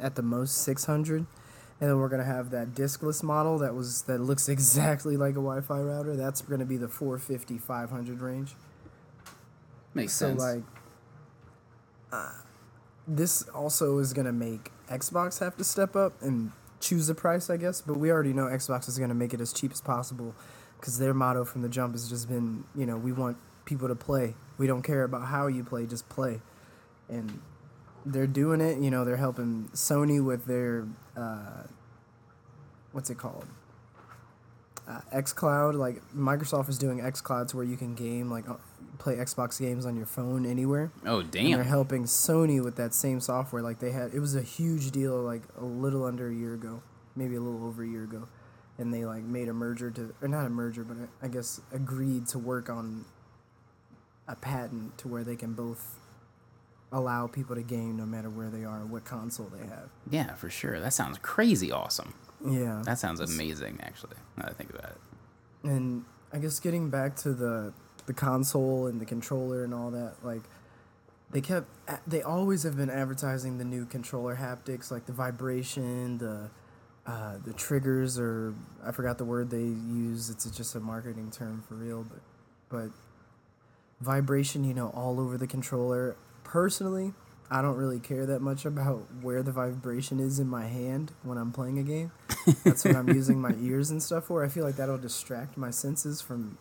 [0.00, 1.26] at the most six hundred.
[1.84, 5.44] And then we're gonna have that discless model that was that looks exactly like a
[5.44, 6.16] Wi-Fi router.
[6.16, 8.54] That's gonna be the 450, 500 range.
[9.92, 10.40] makes So sense.
[10.40, 10.62] like,
[12.10, 12.32] uh,
[13.06, 17.58] this also is gonna make Xbox have to step up and choose a price, I
[17.58, 17.82] guess.
[17.82, 20.34] But we already know Xbox is gonna make it as cheap as possible,
[20.80, 23.94] because their motto from the jump has just been, you know, we want people to
[23.94, 24.36] play.
[24.56, 26.40] We don't care about how you play, just play.
[27.10, 27.42] And
[28.04, 28.78] they're doing it.
[28.78, 30.86] You know, they're helping Sony with their
[31.16, 31.64] uh,
[32.92, 33.46] what's it called?
[34.88, 35.74] Uh, XCloud.
[35.74, 38.54] Like Microsoft is doing XCloud to where you can game like uh,
[38.98, 40.92] play Xbox games on your phone anywhere.
[41.06, 41.20] oh
[41.52, 43.62] And they're helping Sony with that same software.
[43.62, 45.20] Like they had, it was a huge deal.
[45.20, 46.82] Like a little under a year ago,
[47.16, 48.28] maybe a little over a year ago,
[48.78, 51.60] and they like made a merger to, or not a merger, but I I guess
[51.72, 53.04] agreed to work on
[54.28, 55.96] a patent to where they can both
[56.94, 59.90] allow people to game no matter where they are, what console they have.
[60.10, 60.80] Yeah, for sure.
[60.80, 62.14] That sounds crazy awesome.
[62.46, 62.82] Yeah.
[62.84, 64.16] That sounds amazing, actually.
[64.36, 65.68] Now that I think about it.
[65.68, 67.72] and I guess getting back to the
[68.06, 70.42] the console and the controller and all that, like
[71.30, 71.66] they kept
[72.06, 76.50] they always have been advertising the new controller haptics, like the vibration, the
[77.06, 78.54] uh, the triggers, or
[78.84, 80.30] I forgot the word they use.
[80.30, 82.20] It's just a marketing term for real, but
[82.68, 82.90] but
[84.00, 86.16] vibration, you know, all over the controller.
[86.44, 87.12] Personally,
[87.50, 91.36] I don't really care that much about where the vibration is in my hand when
[91.38, 92.12] I'm playing a game.
[92.64, 94.44] That's what I'm using my ears and stuff for.
[94.44, 96.58] I feel like that'll distract my senses from,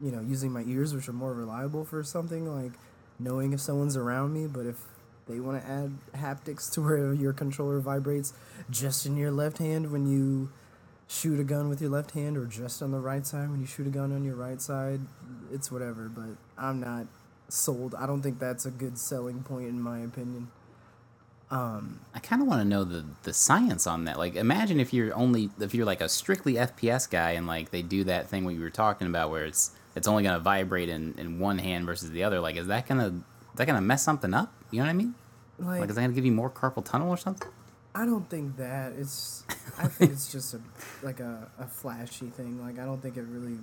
[0.00, 2.72] you know, using my ears, which are more reliable for something like
[3.18, 4.46] knowing if someone's around me.
[4.46, 4.80] But if
[5.26, 8.32] they want to add haptics to where your controller vibrates
[8.70, 10.50] just in your left hand when you
[11.08, 13.66] shoot a gun with your left hand or just on the right side when you
[13.66, 15.00] shoot a gun on your right side,
[15.52, 16.08] it's whatever.
[16.08, 17.06] But I'm not
[17.48, 17.94] sold.
[17.94, 20.48] I don't think that's a good selling point in my opinion.
[21.48, 24.18] Um, I kind of want to know the the science on that.
[24.18, 27.82] Like, imagine if you're only if you're like a strictly FPS guy and like they
[27.82, 31.14] do that thing what you were talking about where it's it's only gonna vibrate in,
[31.16, 32.40] in one hand versus the other.
[32.40, 34.52] Like, is that gonna is that gonna mess something up?
[34.72, 35.14] You know what I mean?
[35.58, 37.48] like, Like, is that gonna give you more carpal tunnel or something?
[37.94, 39.44] I don't think that it's.
[39.78, 40.60] I think it's just a
[41.02, 42.60] like a, a flashy thing.
[42.60, 43.58] Like I don't think it really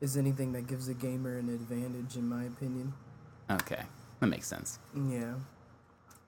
[0.00, 2.92] is anything that gives a gamer an advantage, in my opinion.
[3.50, 3.82] Okay,
[4.20, 4.78] that makes sense.
[4.94, 5.34] Yeah,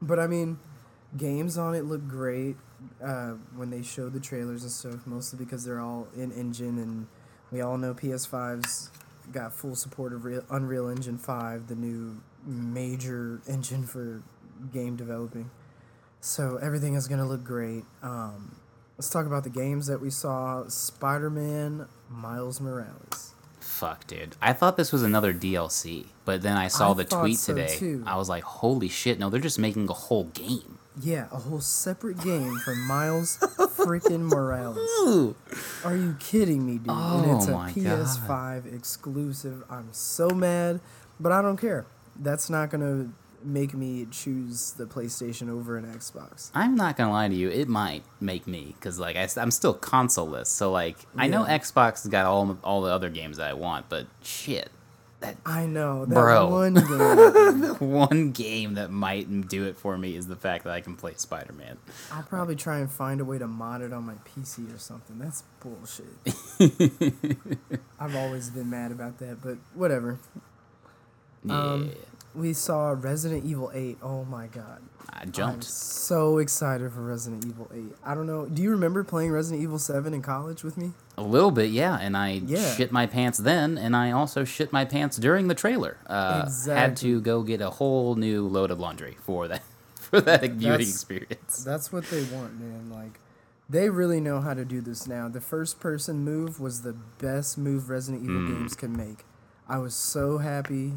[0.00, 0.58] but I mean,
[1.16, 2.56] games on it look great
[3.02, 5.06] uh, when they show the trailers and stuff.
[5.06, 7.06] Mostly because they're all in engine, and
[7.50, 8.90] we all know PS5's
[9.32, 14.22] got full support of Real, Unreal Engine Five, the new major engine for
[14.72, 15.50] game developing.
[16.20, 17.84] So everything is gonna look great.
[18.02, 18.56] Um,
[18.96, 23.34] let's talk about the games that we saw: Spider-Man, Miles Morales.
[23.60, 24.36] Fuck, dude.
[24.40, 27.76] I thought this was another DLC, but then I saw I the tweet so, today.
[27.76, 28.02] too.
[28.06, 29.18] I was like, holy shit!
[29.18, 30.78] No, they're just making a whole game.
[31.00, 34.78] Yeah, a whole separate game for Miles freaking Morales.
[35.84, 36.86] Are you kidding me, dude?
[36.88, 39.62] Oh and it's oh a my PS5 exclusive.
[39.70, 40.80] I'm so mad,
[41.20, 41.86] but I don't care.
[42.16, 43.10] That's not gonna
[43.44, 46.50] make me choose the PlayStation over an Xbox.
[46.54, 49.74] I'm not gonna lie to you, it might make me because like I, am still
[49.74, 50.46] consoleless.
[50.46, 53.88] So like I know Xbox has got all all the other games that I want,
[53.88, 54.70] but shit,
[55.44, 56.48] I know that Bro.
[56.48, 56.74] one
[57.78, 57.90] game.
[57.90, 61.14] one game that might do it for me is the fact that I can play
[61.16, 61.78] Spider Man.
[62.12, 65.18] I'll probably try and find a way to mod it on my PC or something.
[65.18, 66.06] That's bullshit.
[68.00, 70.18] I've always been mad about that, but whatever.
[71.44, 71.92] Yeah, Um,
[72.34, 73.98] We saw Resident Evil 8.
[74.02, 74.80] Oh my god.
[75.10, 75.64] I I'm jumped.
[75.64, 77.82] so excited for Resident Evil 8.
[78.04, 78.46] I don't know.
[78.46, 80.92] Do you remember playing Resident Evil 7 in college with me?
[81.16, 82.74] A little bit, yeah, and I Yeah.
[82.74, 85.96] shit my pants then, and I also shit my pants during the trailer.
[86.06, 89.62] Uh, Had to go get a whole new load of laundry for that
[89.96, 91.64] for that viewing That's- experience.
[91.64, 92.90] That's what they want, man.
[92.90, 93.18] Like,
[93.68, 95.28] they really know how to do this now.
[95.28, 98.48] The first person move was the best move Resident Evil Mm.
[98.60, 99.24] games can make.
[99.68, 100.94] I was so happy.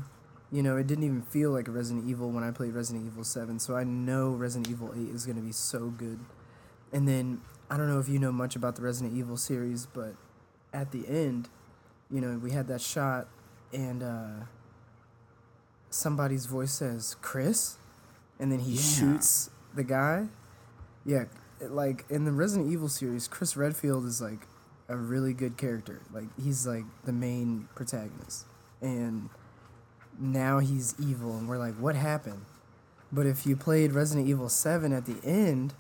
[0.51, 3.23] You know, it didn't even feel like a Resident Evil when I played Resident Evil
[3.23, 6.19] 7, so I know Resident Evil 8 is going to be so good.
[6.91, 10.15] And then, I don't know if you know much about the Resident Evil series, but
[10.73, 11.47] at the end,
[12.09, 13.27] you know, we had that shot,
[13.71, 14.43] and uh,
[15.89, 17.77] somebody's voice says, Chris?
[18.39, 18.81] And then he Yeah.
[18.81, 20.27] shoots the guy.
[21.05, 21.25] Yeah,
[21.61, 24.47] it- like in the Resident Evil series, Chris Redfield is like
[24.89, 26.01] a really good character.
[26.11, 28.45] Like he's like the main protagonist.
[28.81, 29.29] And
[30.21, 32.45] now he's evil and we're like what happened?
[33.11, 35.73] But if you played Resident Evil 7 at the end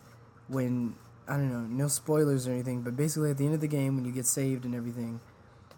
[0.47, 0.95] when
[1.27, 3.95] I don't know, no spoilers or anything, but basically at the end of the game
[3.95, 5.21] when you get saved and everything,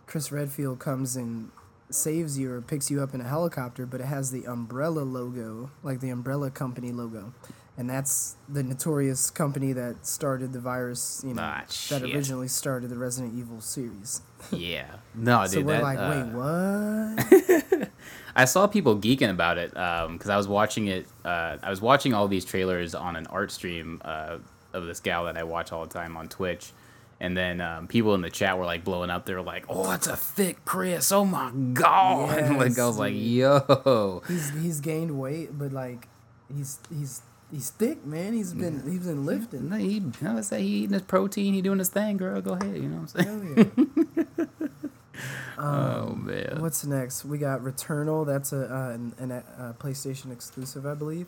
[0.08, 1.52] Chris Redfield comes and
[1.92, 5.70] saves you or picks you up in a helicopter, but it has the Umbrella logo,
[5.84, 7.34] like the Umbrella Company logo.
[7.76, 12.90] And that's the notorious company that started the virus, you know, Ah, that originally started
[12.92, 14.22] the Resident Evil series.
[14.52, 14.86] Yeah.
[15.16, 15.66] No, so dude.
[15.66, 17.90] we're that, like, uh, wait, what?
[18.36, 21.08] I saw people geeking about it because I was watching it.
[21.24, 24.38] Uh, I was watching all these trailers on an art stream uh,
[24.74, 26.72] of this gal that I watch all the time on Twitch,
[27.20, 29.26] and then um, people in the chat were like blowing up.
[29.28, 31.12] They were like, "Oh, it's a thick Chris!
[31.12, 36.08] Oh my god!" like I was Yes, like, "Yo." he's he's gained weight, but like
[36.56, 37.22] he's he's
[37.54, 38.34] he's thick, man.
[38.34, 39.70] He's been he's been lifting.
[39.70, 42.42] No, he, I would say he eating his protein, he doing his thing, girl.
[42.42, 43.76] Go ahead, you know what I'm saying?
[44.36, 44.78] Hell yeah.
[45.58, 46.58] oh man.
[46.60, 47.24] What's next?
[47.24, 48.26] We got Returnal.
[48.26, 51.28] That's a uh, an, an, a PlayStation exclusive, I believe.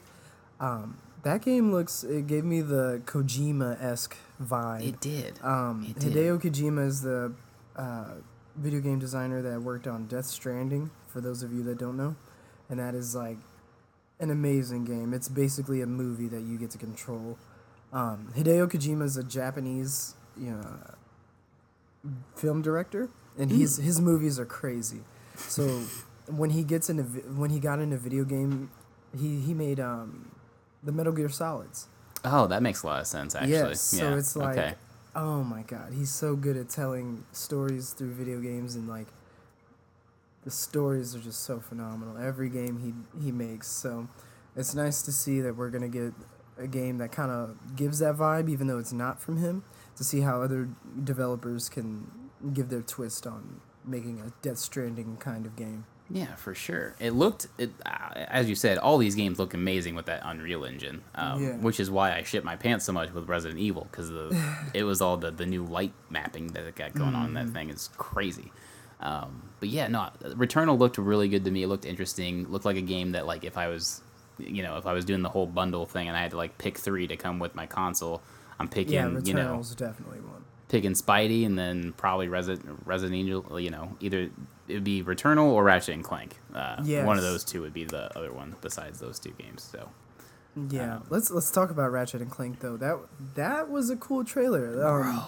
[0.59, 2.03] Um, that game looks.
[2.03, 4.87] It gave me the Kojima esque vibe.
[4.87, 5.39] It did.
[5.43, 6.13] Um, It did.
[6.13, 7.33] Hideo Kojima is the
[7.75, 8.11] uh,
[8.55, 10.91] video game designer that worked on Death Stranding.
[11.07, 12.15] For those of you that don't know,
[12.69, 13.37] and that is like
[14.19, 15.13] an amazing game.
[15.13, 17.37] It's basically a movie that you get to control.
[17.91, 20.77] Um, Hideo Kojima is a Japanese, you know,
[22.35, 25.01] film director, and his his movies are crazy.
[25.35, 25.83] So
[26.27, 28.69] when he gets into when he got into video game,
[29.17, 30.31] he he made um,
[30.83, 31.87] the Metal Gear Solids.
[32.23, 33.35] Oh, that makes a lot of sense.
[33.35, 34.73] Actually, Yes, so Yeah, it's like, okay.
[35.15, 39.07] oh my god, he's so good at telling stories through video games, and like,
[40.45, 42.17] the stories are just so phenomenal.
[42.17, 44.07] Every game he he makes, so
[44.55, 46.13] it's nice to see that we're gonna get
[46.57, 49.63] a game that kind of gives that vibe, even though it's not from him.
[49.97, 50.67] To see how other
[51.05, 52.11] developers can
[52.53, 55.85] give their twist on making a Death Stranding kind of game.
[56.09, 56.95] Yeah, for sure.
[56.99, 60.63] It looked, it, uh, as you said, all these games look amazing with that Unreal
[60.65, 61.55] Engine, um, Yeah.
[61.57, 64.11] which is why I shit my pants so much with Resident Evil because
[64.73, 67.33] it was all the, the new light mapping that it got going on Mm-hmm.
[67.35, 68.51] that thing is crazy.
[68.99, 71.63] Um, but yeah, no, Returnal looked really good to me.
[71.63, 72.47] It looked interesting.
[72.49, 74.01] Looked like a game that like if I was,
[74.39, 76.57] you know, if I was doing the whole bundle thing and I had to like
[76.57, 78.21] pick three to come with my console,
[78.59, 80.43] I'm picking, Yeah, you know, definitely one.
[80.69, 83.59] picking Spidey and then probably Resident Resident Angel.
[83.59, 84.29] You know, either
[84.67, 86.37] it would be Returnal or Ratchet and Clank.
[86.53, 89.61] Uh, one of those two would be the other one besides those two games.
[89.61, 89.89] So
[90.69, 92.77] Yeah, Um, let's let's talk about Ratchet and Clank though.
[92.77, 92.97] That
[93.35, 94.85] that was a cool trailer.
[94.87, 95.21] Um,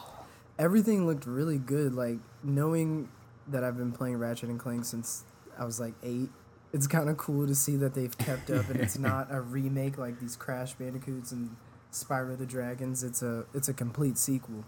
[0.58, 1.94] everything looked really good.
[1.94, 3.10] Like knowing
[3.50, 5.24] that I've been playing Ratchet and Clank since
[5.58, 6.30] I was like eight,
[6.74, 9.98] it's kind of cool to see that they've kept up and it's not a remake
[9.98, 11.56] like these Crash Bandicoots and
[11.92, 13.04] Spyro the Dragons.
[13.04, 14.66] It's a it's a complete sequel,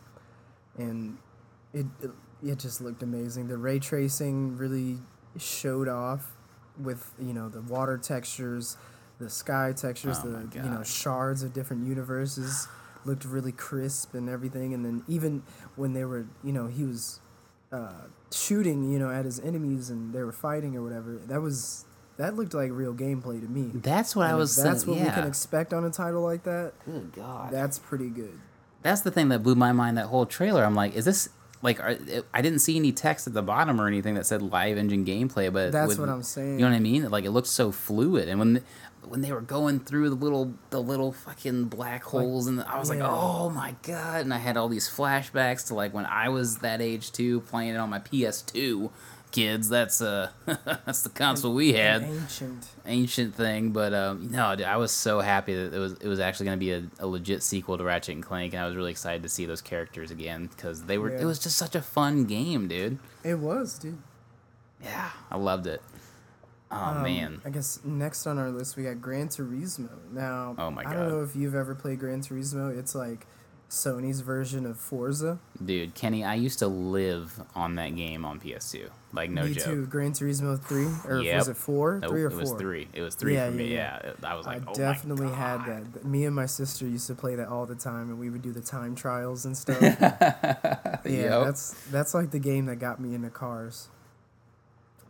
[0.78, 1.18] and
[1.74, 2.12] it it,
[2.44, 3.48] it just looked amazing.
[3.48, 5.00] The ray tracing really
[5.38, 6.32] showed off
[6.82, 8.78] with you know the water textures,
[9.20, 12.68] the sky textures, Oh the you know shards of different universes
[13.06, 14.74] looked really crisp and everything.
[14.74, 15.44] And then even
[15.76, 17.20] when they were you know he was
[17.72, 17.92] uh,
[18.32, 21.86] shooting you know at his enemies and they were fighting or whatever, that was
[22.18, 23.72] that looked like real gameplay to me.
[23.76, 24.56] that's what I And if was.
[24.56, 25.10] That's saying, what yeah.
[25.16, 26.74] we can expect on a title like that.
[26.86, 27.52] Good God.
[27.52, 28.40] That's pretty good.
[28.82, 29.98] that's the thing that blew my mind.
[29.98, 30.64] That whole trailer.
[30.66, 31.30] I'm like, is this
[31.62, 31.80] like?
[31.80, 31.98] Are,
[32.34, 35.52] I didn't see any text at the bottom or anything that said live engine gameplay.
[35.52, 36.60] But That's with- what I'm saying.
[36.60, 37.10] You know what I mean?
[37.10, 38.64] Like it looked so fluid, and when.
[39.08, 42.90] When they were going through the little the little fucking black holes and I was
[42.90, 46.58] like, "Oh my god." And I had all these flashbacks to like when I was
[46.60, 48.90] that age too playing it on my PS2.
[49.32, 52.02] Kids, that's uh that's the console we had.
[52.02, 52.68] An ancient.
[52.88, 56.20] Ancient thing, but um no, dude, I was so happy that it was it was
[56.20, 58.76] actually going to be a, a legit sequel to Ratchet and Clank and I was
[58.76, 61.22] really excited to see those characters again cuz they were Yeah.
[61.22, 62.98] it was just such a fun game, dude.
[63.24, 64.00] It was, dude.
[64.84, 65.84] Yeah, I loved it.
[66.72, 67.42] Oh Um, man.
[67.46, 69.90] I guess next on our list we got Gran Turismo.
[70.12, 72.78] Now, Oh my I don't know if you've ever played Gran Turismo.
[72.78, 73.26] It's like
[73.70, 75.38] Sony's version of Forza.
[75.64, 78.90] Dude, Kenny, I used to live on that game on PS2.
[79.14, 79.64] Like no Me joke.
[79.64, 79.86] too.
[79.88, 81.38] Gran Turismo three or Yep.
[81.38, 82.00] was it four?
[82.02, 82.60] Nope, three or it was four?
[82.60, 82.88] three.
[82.94, 83.74] It was three Yeah, for me.
[83.74, 86.06] yeah, Yeah, I was like, I oh definitely had that.
[86.06, 88.52] Me and my sister used to play that all the time, and we would do
[88.52, 89.82] the time trials and stuff.
[89.82, 91.46] yeah, Yep.
[91.46, 93.88] that's that's like the game that got me into cars.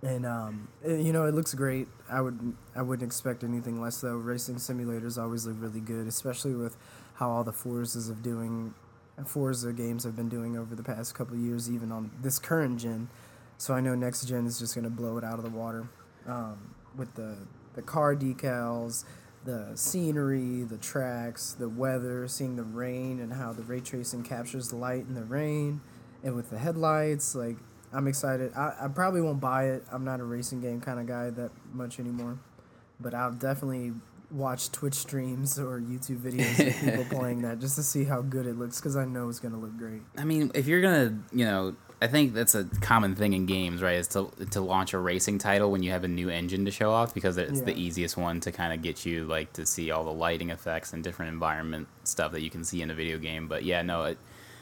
[0.02, 1.88] And um, eh, you know it looks great.
[2.10, 4.16] I would I wouldn't expect anything less though.
[4.16, 6.78] Racing simulators always look really good, especially with
[7.16, 8.74] how all the Forzas of doing
[9.26, 13.10] Forza games have been doing over the past couple years, even on this current gen.
[13.58, 15.90] So I know next gen is just gonna blow it out of the water
[16.26, 17.36] um, with the
[17.76, 19.04] the car decals,
[19.44, 24.70] the scenery, the tracks, the weather, seeing the rain and how the ray tracing captures
[24.70, 25.82] the light in the rain,
[26.24, 27.36] and with the headlights.
[27.36, 27.58] Like
[27.92, 28.54] I'm excited.
[28.56, 29.84] I, I probably won't buy it.
[29.92, 32.38] I'm not a racing game kind of guy that much anymore,
[33.00, 33.94] but I'll definitely
[34.32, 38.46] watch Twitch streams or YouTube videos of people playing that just to see how good
[38.46, 40.02] it looks because I know it's gonna look great.
[40.18, 43.82] I mean, if you're gonna, you know, I think that's a common thing in games,
[43.82, 43.96] right?
[43.96, 46.92] Is to to launch a racing title when you have a new engine to show
[46.92, 50.06] off because it's the easiest one to kind of get you like to see all
[50.06, 53.48] the lighting effects and different environment stuff that you can see in a video game.
[53.48, 54.18] But yeah, no, it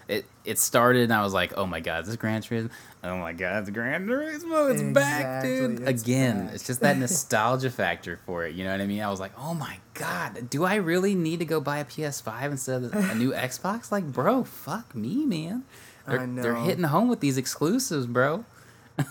[0.08, 2.70] it it started and I was like, oh my god, this is Gran Turismo.
[3.04, 4.72] Oh my god, it's Gran Turismo.
[4.72, 5.82] It's back, dude.
[5.82, 6.56] It's Again, back.
[6.56, 8.56] it's just that nostalgia factor for it.
[8.56, 9.02] You know what I mean?
[9.02, 12.52] I was like, oh my god, do I really need to go buy a PS5
[12.52, 13.92] instead of a new Xbox?
[13.92, 15.64] Like, bro, fuck me, man.
[16.08, 18.46] They're, I they're hitting home with these exclusives, bro.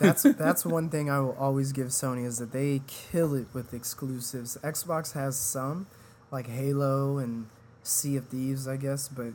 [0.01, 3.75] That's that's one thing I will always give Sony is that they kill it with
[3.75, 4.57] exclusives.
[4.63, 5.87] Xbox has some,
[6.31, 7.49] like Halo and
[7.83, 9.35] Sea of Thieves, I guess, but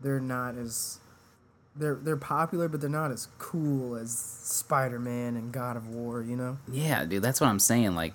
[0.00, 0.98] they're not as
[1.76, 6.22] they're they're popular, but they're not as cool as Spider Man and God of War.
[6.22, 6.58] You know?
[6.70, 7.94] Yeah, dude, that's what I'm saying.
[7.94, 8.14] Like,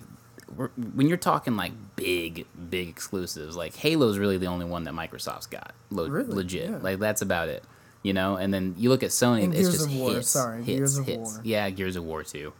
[0.56, 4.94] we're, when you're talking like big, big exclusives, like Halo's really the only one that
[4.94, 6.32] Microsoft's got, Lo- Really?
[6.34, 6.70] legit.
[6.70, 6.78] Yeah.
[6.78, 7.64] Like that's about it,
[8.02, 8.36] you know.
[8.36, 10.78] And then you look at Sony, And it's Gears just of War, hits, sorry, hits,
[10.78, 11.18] Gears of hits.
[11.34, 11.40] War.
[11.44, 12.52] Yeah, Gears of War too.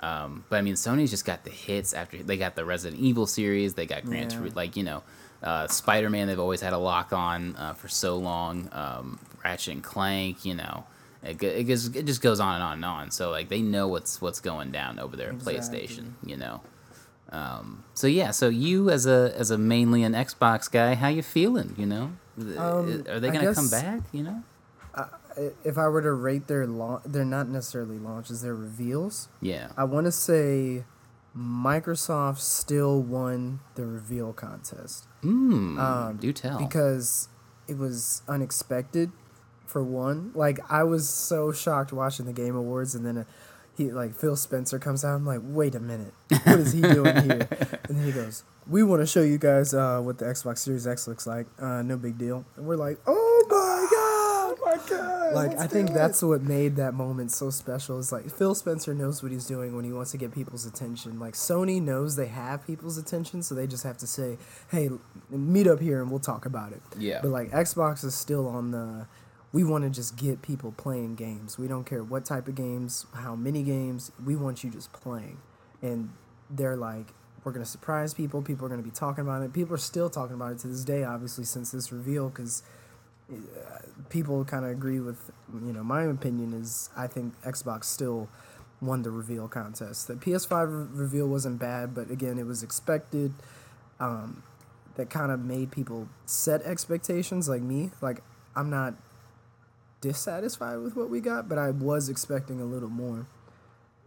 [0.00, 3.26] Um, but I mean, Sony's just got the hits after they got the Resident Evil
[3.26, 4.50] series, they got Gran Yeah.
[4.54, 5.02] Like you know,
[5.42, 6.26] uh, Spider Man.
[6.28, 8.68] They've always had a lock on uh, for so long.
[8.72, 10.84] Um, Ratchet and Clank, you know.
[11.22, 13.10] It, it, just, it just goes on and on and on.
[13.10, 15.54] So like they know what's what's going down over there at Exactly.
[15.80, 16.60] PlayStation, you know.
[17.30, 21.22] Um, so yeah, so you as a as a mainly an Xbox guy, how you
[21.22, 21.74] feeling?
[21.78, 22.10] You know,
[22.58, 24.00] Um, are they gonna come back?
[24.12, 24.42] You know,
[24.94, 25.06] I-
[25.64, 29.28] If I were to rate their launch, they're not necessarily launches; they're reveals.
[29.40, 30.84] yeah, I want to say
[31.36, 35.08] Microsoft still won the reveal contest.
[35.22, 36.58] mm, Um, do tell.
[36.58, 37.28] because
[37.66, 39.10] it was unexpected
[39.66, 43.24] for one like i was so shocked watching the game awards and then uh
[43.76, 47.22] he like phil spencer comes out i'm like wait a minute what is he doing
[47.22, 47.48] here
[47.88, 50.86] and then he goes we want to show you guys uh, what the xbox series
[50.86, 54.14] x looks like uh, no big deal and we're like oh my god
[54.64, 55.34] my god!
[55.34, 57.98] like I think that's what made that moment so special.
[57.98, 61.18] Is like Phil Spencer knows what he's doing when he wants to get people's attention.
[61.18, 64.38] Like Sony knows they have people's attention, so they just have to say,
[64.70, 64.90] "Hey,
[65.30, 67.20] meet up here and we'll talk about it." Yeah.
[67.22, 69.06] But like Xbox is still on the.
[69.54, 71.58] We want to just get people playing games.
[71.58, 74.10] We don't care what type of games, how many games.
[74.22, 75.38] We want you just playing,
[75.80, 76.10] and
[76.50, 78.42] they're like, we're gonna surprise people.
[78.42, 79.52] People are gonna be talking about it.
[79.52, 82.64] People are still talking about it to this day, obviously since this reveal, because
[84.10, 85.30] people kind of agree with
[85.64, 88.28] you know my opinion is I think Xbox still
[88.80, 90.08] won the reveal contest.
[90.08, 93.32] The PS5 re- reveal wasn't bad, but again it was expected.
[94.00, 94.42] Um,
[94.96, 97.92] that kind of made people set expectations like me.
[98.00, 98.22] Like
[98.56, 98.94] I'm not
[100.08, 103.26] dissatisfied with what we got, but I was expecting a little more.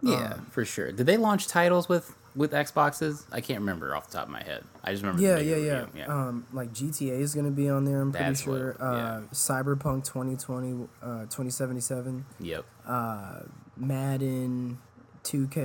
[0.02, 0.92] yeah, um, for sure.
[0.92, 3.26] Did they launch titles with with Xboxes?
[3.32, 4.64] I can't remember off the top of my head.
[4.84, 5.22] I just remember.
[5.24, 6.06] Yeah, the yeah, video yeah.
[6.08, 8.00] Um, like GTA is gonna be on there.
[8.02, 8.76] I'm pretty That's what- sure.
[8.80, 8.86] yeah.
[8.86, 12.26] Uh, Cyberpunk 2020, uh, 2077.
[12.40, 12.66] Yep.
[12.86, 13.40] uh,
[13.76, 14.78] Madden,
[15.24, 15.58] 2K,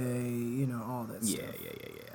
[0.58, 1.54] you know, all that Yeah, stuff.
[1.62, 2.11] yeah, yeah, yeah.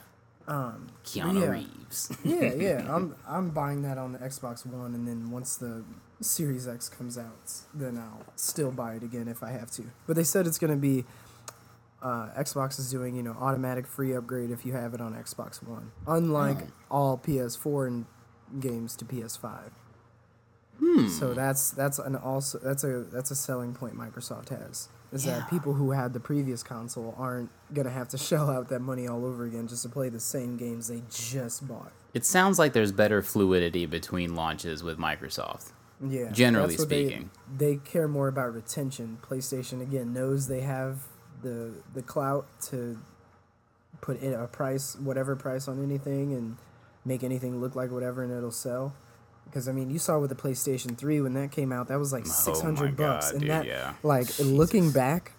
[0.48, 1.48] Um, Keanu yeah.
[1.50, 2.18] Reeves.
[2.24, 2.86] yeah, yeah.
[2.96, 5.84] I'm I'm buying that on the Xbox One, and then once the
[6.22, 9.84] Series X comes out, then I'll still buy it again if I have to.
[10.06, 11.06] But they said it's gonna be.
[12.02, 15.64] Uh, Xbox is doing, you know, automatic free upgrade if you have it on Xbox
[15.68, 16.60] One, unlike
[16.92, 16.96] Oh.
[16.96, 18.06] all PS4 and
[18.60, 19.72] games to PS5.
[20.80, 21.08] Hmm.
[21.08, 25.40] So that's that's an also that's a that's a selling point Microsoft has is Yeah.
[25.40, 29.08] that people who had the previous console aren't gonna have to shell out that money
[29.08, 31.92] all over again just to play the same games they just bought.
[32.14, 35.72] It sounds like there's better fluidity between launches with Microsoft.
[36.06, 37.32] Yeah, Generally what they- speaking.
[37.58, 39.18] they, care more about retention.
[39.28, 41.00] PlayStation again knows they have
[41.42, 43.00] the the clout to
[44.02, 46.58] put in a price, whatever price on anything, and
[47.04, 48.94] make anything look like whatever, and it'll sell.
[49.48, 52.14] Because I mean, you saw with the PlayStation Three when that came out, that was
[52.14, 53.94] like Oh six my hundred bucks, God, and dude, that yeah.
[54.04, 55.32] like looking back,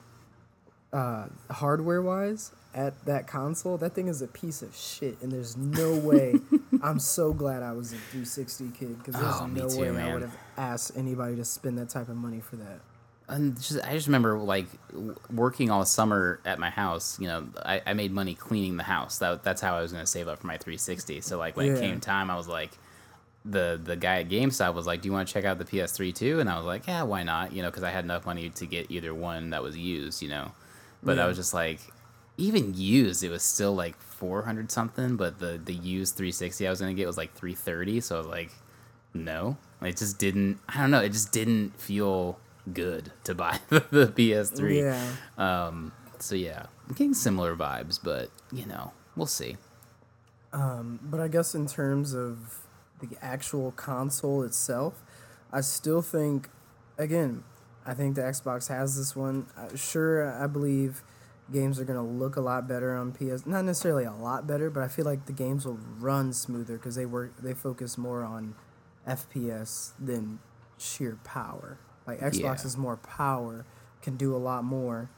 [0.93, 5.57] uh, hardware wise, at that console, that thing is a piece of shit, and there's
[5.57, 6.35] no way.
[6.83, 10.13] I'm so glad I was a 360 kid because there's Oh, no too, way I
[10.13, 12.81] would have asked anybody to spend that type of money for that.
[13.29, 14.67] and just, I just remember like
[15.31, 17.19] working all summer at my house.
[17.21, 19.19] You know, I, I made money cleaning the house.
[19.19, 21.21] That that's how I was gonna save up for my 360.
[21.23, 22.71] So like when it came time, I was like,
[23.45, 26.15] the the guy at GameStop was like, "Do you want to check out the PS3
[26.15, 28.51] too?" And I was like, "Yeah, why not?" You know, because I had enough money
[28.51, 30.23] to get either one that was used.
[30.23, 30.53] You know,
[31.03, 31.81] but I was just like,
[32.37, 35.17] even used, it was still like 400 something.
[35.17, 38.01] But the the used 360 I was gonna get was like 330.
[38.01, 38.51] So I was like,
[39.15, 40.59] no, it just didn't.
[40.69, 41.01] I don't know.
[41.01, 42.39] It just didn't feel
[42.73, 44.83] good to buy the PS3.
[44.83, 45.67] Yeah.
[45.67, 45.93] Um.
[46.19, 49.57] So yeah, I'm getting similar vibes, but you know, we'll see.
[50.53, 52.61] Um, but I guess in terms of
[53.01, 55.03] the actual console itself,
[55.53, 56.49] I still think,
[56.99, 57.45] again,
[57.87, 59.47] I think the Xbox has this one.
[59.57, 61.03] Uh, sure, I believe
[61.51, 63.47] games are going to look a lot better on PS.
[63.47, 66.97] Not necessarily a lot better, but I feel like the games will run smoother because
[66.97, 67.33] they work.
[67.41, 68.55] They focus more on
[69.07, 70.41] FPS than
[70.77, 71.79] sheer power.
[72.07, 72.67] Like Xbox Yeah.
[72.67, 73.65] is more power,
[74.03, 75.09] can do a lot more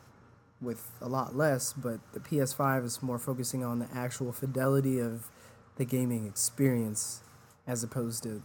[0.61, 5.29] with a lot less, but the PS5 is more focusing on the actual fidelity of
[5.77, 7.23] the gaming experience
[7.71, 8.43] as opposed to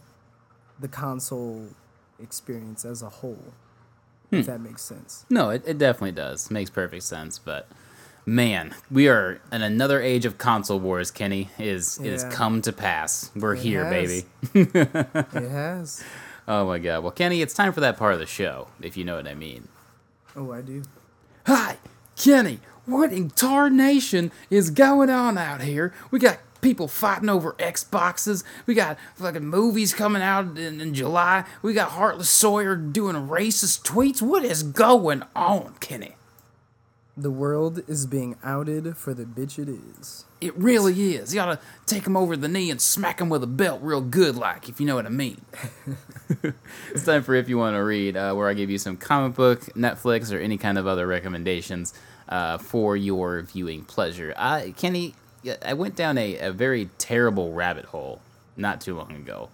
[0.78, 1.66] the console
[2.22, 3.52] experience as a whole.
[4.30, 4.36] Hmm.
[4.36, 5.24] If that makes sense.
[5.28, 6.50] No, it, it definitely does.
[6.50, 7.38] Makes perfect sense.
[7.38, 7.68] But
[8.24, 11.10] man, we are in another age of console wars.
[11.10, 13.30] Kenny is it has come to pass.
[13.34, 14.24] We're It here, has.
[14.54, 14.70] baby.
[14.74, 16.04] it has.
[16.48, 17.02] Oh my god.
[17.02, 19.34] Well, Kenny, it's time for that part of the show, if you know what I
[19.34, 19.66] mean.
[20.36, 20.82] Oh, I do.
[21.44, 21.76] Hi,
[22.16, 22.60] Kenny.
[22.84, 25.92] What in tarnation is going on out here?
[26.12, 28.42] We got people fighting over Xboxes.
[28.66, 31.44] We got fucking movies coming out in, in July.
[31.62, 34.20] We got Hartley Sawyer doing racist tweets.
[34.20, 36.16] What is going on, Kenny?
[37.16, 40.24] The world is being outed for the bitch it is.
[40.40, 41.32] It really is.
[41.32, 44.00] You ought to take him over the knee and smack him with a belt real
[44.00, 45.40] good, like, if you know what I mean.
[46.90, 49.36] it's time for If You Want to Read, uh, where I give you some comic
[49.36, 51.94] book, Netflix, or any kind of other recommendations
[52.28, 54.34] uh, for your viewing pleasure.
[54.36, 55.25] I, Kenny, yeah,
[55.64, 58.20] I went down a, a very terrible rabbit hole
[58.56, 59.48] not too long ago.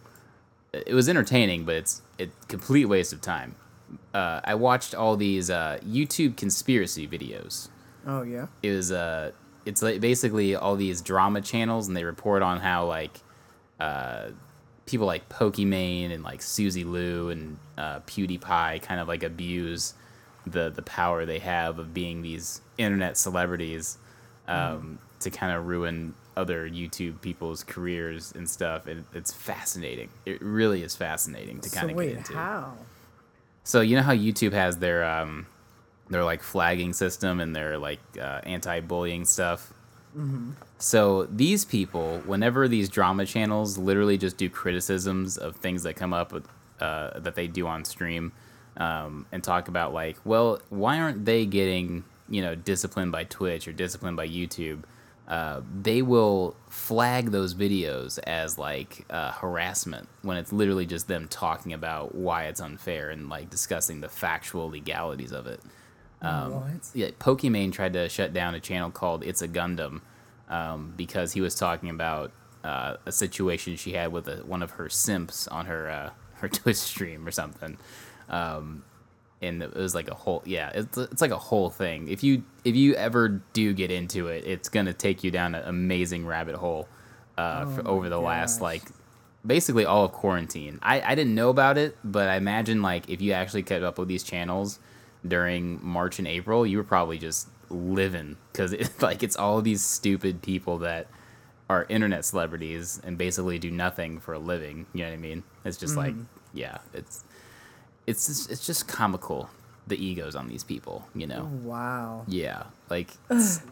[0.73, 3.57] It was entertaining, but it's a complete waste of time.
[4.15, 7.69] Uh, I watched all these uh, YouTube conspiracy videos
[8.07, 8.47] Oh yeah.
[8.63, 9.33] it was uh
[9.67, 13.21] it's like basically all these drama channels and they report on how like
[13.79, 14.29] uh
[14.87, 19.95] people like Pokimane and like Susie Lou and uh, PewDiePie kind of like abuse
[20.47, 23.99] the the power they have of being these internet celebrities
[24.49, 28.87] um, to kind of ruin other YouTube people's careers and stuff.
[28.87, 30.11] And it's fascinating.
[30.25, 32.35] It really is fascinating to kind So of wait, get into.
[32.35, 32.73] how?
[33.65, 35.47] So you know how YouTube has their um,
[36.11, 39.73] their like flagging system and their like uh, anti-bullying stuff.
[40.77, 46.13] So these people, whenever these drama channels literally just do criticisms of things that come
[46.13, 46.47] up with,
[46.81, 48.33] uh, that they do on stream,
[48.77, 53.67] um, and talk about like, well, why aren't they getting you know disciplined by Twitch
[53.67, 54.83] or disciplined by YouTube?
[55.33, 61.27] Uh, they will flag those videos as like uh, harassment when it's literally just them
[61.27, 65.61] talking about why it's unfair and like discussing the factual legalities of it.
[66.21, 66.91] Um, What?
[66.93, 70.03] yeah, Pokimane tried to shut down a channel called It's a Gundam
[70.51, 72.31] um, because he was talking about
[72.63, 76.11] uh, a situation she had with a, one of her simps on her uh,
[76.41, 77.79] her Twitch stream or something.
[78.29, 78.85] Um,
[79.43, 82.09] and it was like a whole yeah, it's, it's like a whole thing.
[82.09, 85.65] If you if you ever do get into it, it's gonna take you down an
[85.67, 86.89] amazing rabbit hole
[87.37, 88.83] uh, for, Oh over my the last like
[89.45, 90.79] basically all of quarantine.
[90.83, 93.99] I, I didn't know about it, but I imagine like if you actually kept up
[93.99, 94.79] with these channels
[95.27, 99.65] during March and April, you were probably just living because it's like it's all of
[99.65, 101.09] these stupid people that
[101.69, 104.87] are internet celebrities and basically do nothing for a living.
[104.93, 105.43] You know what I mean?
[105.65, 106.15] It's just like
[106.55, 107.25] yeah, it's
[108.07, 109.51] it's just, it's just comical
[109.87, 111.09] the egos on these people.
[111.15, 111.45] You know?
[111.63, 112.25] Wow.
[112.29, 113.11] Yeah, like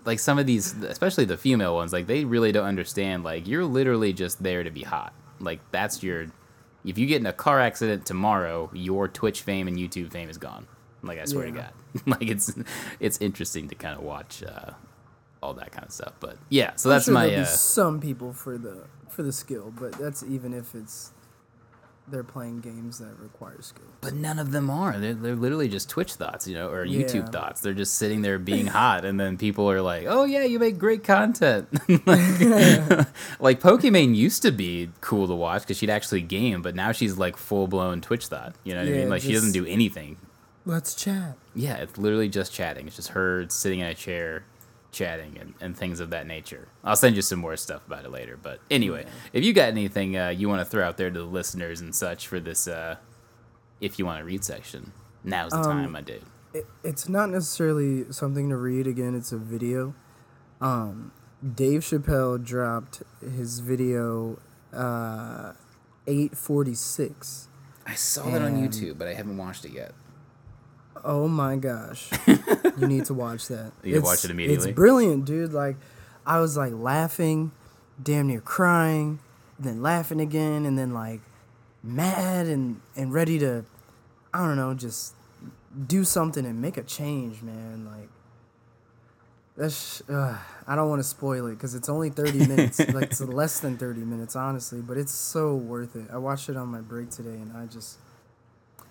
[0.05, 3.25] like some of these, especially the female ones, like they really don't understand.
[3.25, 5.13] Like you're literally just there to be hot.
[5.39, 6.27] Like that's your.
[6.85, 10.39] If you get in a car accident tomorrow, your Twitch fame and YouTube fame is
[10.39, 10.67] gone.
[11.03, 11.73] Like I swear to God,
[12.07, 12.53] like it's
[12.99, 14.73] it's interesting to kind of watch uh,
[15.43, 16.15] all that kind of stuff.
[16.21, 17.35] But yeah, so I'm that's sure my.
[17.35, 21.13] Uh, some people for the for the skill, but that's even if it's
[22.11, 23.85] they're playing games that require skill.
[24.01, 24.99] but none of them are.
[24.99, 27.31] They're, they're literally just Twitch thoughts, you know, or YouTube Yeah.
[27.31, 27.61] thoughts.
[27.61, 30.79] They're just sitting there being hot, and then people are like, "Oh yeah, you make
[30.79, 31.69] great content."
[32.07, 32.07] like,
[33.41, 37.17] like Pokimane used to be cool to watch because she'd actually game, but now she's
[37.19, 38.55] like full blown Twitch thought.
[38.65, 39.09] You know what I mean?
[39.09, 40.17] Like she doesn't do anything.
[40.67, 41.37] Let's chat.
[41.55, 42.87] Yeah, it's literally just chatting.
[42.87, 44.45] It's just her sitting in a chair,
[44.93, 46.69] chatting and, and things of that nature.
[46.83, 48.37] I'll send you some more stuff about it later.
[48.41, 51.25] But anyway, if you got anything uh, you want to throw out there to the
[51.25, 52.97] listeners and such for this, uh,
[53.81, 54.93] if you want to read section,
[55.25, 56.23] now's the Um, time, my dude.
[56.53, 58.87] It, it's not necessarily something to read.
[58.87, 59.95] Again, it's a video.
[60.61, 61.13] Um,
[61.55, 64.39] Dave Chappelle dropped his video
[64.73, 65.53] uh,
[66.07, 67.49] 846.
[67.87, 69.93] I saw that on YouTube, but I haven't watched it yet.
[71.05, 72.11] Oh my gosh.
[72.27, 73.73] you need to watch that.
[73.83, 74.71] You gotta watch it immediately?
[74.71, 75.53] It's brilliant, dude.
[75.53, 75.77] Like
[76.27, 77.53] I was like laughing,
[78.03, 79.19] damn near crying,
[79.59, 81.21] then laughing again, and then like
[81.83, 83.65] mad and and ready to
[84.33, 85.15] I don't know, just
[85.87, 87.87] do something and make a change, man.
[87.87, 88.09] Like
[89.57, 92.79] that's uh, I don't want to spoil it because it's only 30 minutes.
[92.79, 96.07] like it's less than 30 minutes, honestly, but it's so worth it.
[96.13, 97.99] I watched it on my break today, and I just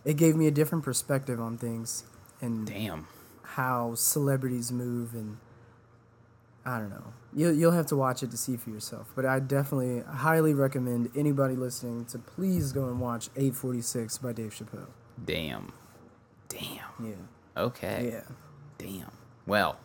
[0.05, 2.03] it gave me a different perspective on things
[2.41, 3.07] and Damn.
[3.43, 5.37] how celebrities move and
[6.65, 7.13] I don't know.
[7.33, 9.11] You'll you'll have to watch it to see for yourself.
[9.15, 14.53] But I definitely highly recommend anybody listening to please go and watch 846 by Dave
[14.53, 14.87] Chappelle.
[15.23, 15.71] Damn.
[16.47, 16.79] Damn.
[17.03, 17.13] Yeah.
[17.57, 18.11] Okay.
[18.13, 18.35] Yeah.
[18.77, 19.11] Damn.
[19.45, 19.79] Well,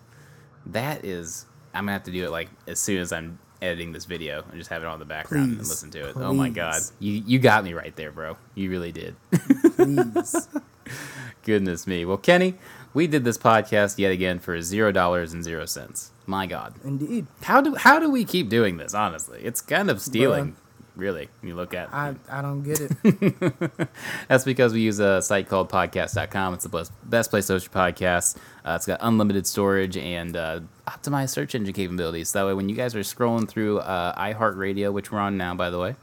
[0.67, 1.47] that is.
[1.73, 4.59] I'm gonna have to do it like as soon as I'm editing this video and
[4.59, 6.17] just have it on the background and listen to it.
[6.17, 8.37] Oh my god, you you got me right there, bro.
[8.55, 9.17] You really did.
[9.77, 10.49] Please.
[11.43, 12.05] Goodness me.
[12.05, 12.55] Well, Kenny,
[12.95, 16.11] we did this podcast yet again for zero dollars and zero cents.
[16.27, 17.27] My God, Indeed.
[17.43, 18.95] how do how do we keep doing this?
[18.95, 20.57] Honestly, it's kind of stealing.
[20.97, 23.89] Really, when you look at I, I don't get it.
[24.29, 26.55] That's because we use a site called podcast.com.
[26.55, 28.37] It's the best, best place to host your podcasts.
[28.65, 32.29] Uh, it's got unlimited storage and uh, optimized search engine capabilities.
[32.29, 35.57] So that way, when you guys are scrolling through uh, iHeartRadio, which we're on now,
[35.57, 35.97] by the way,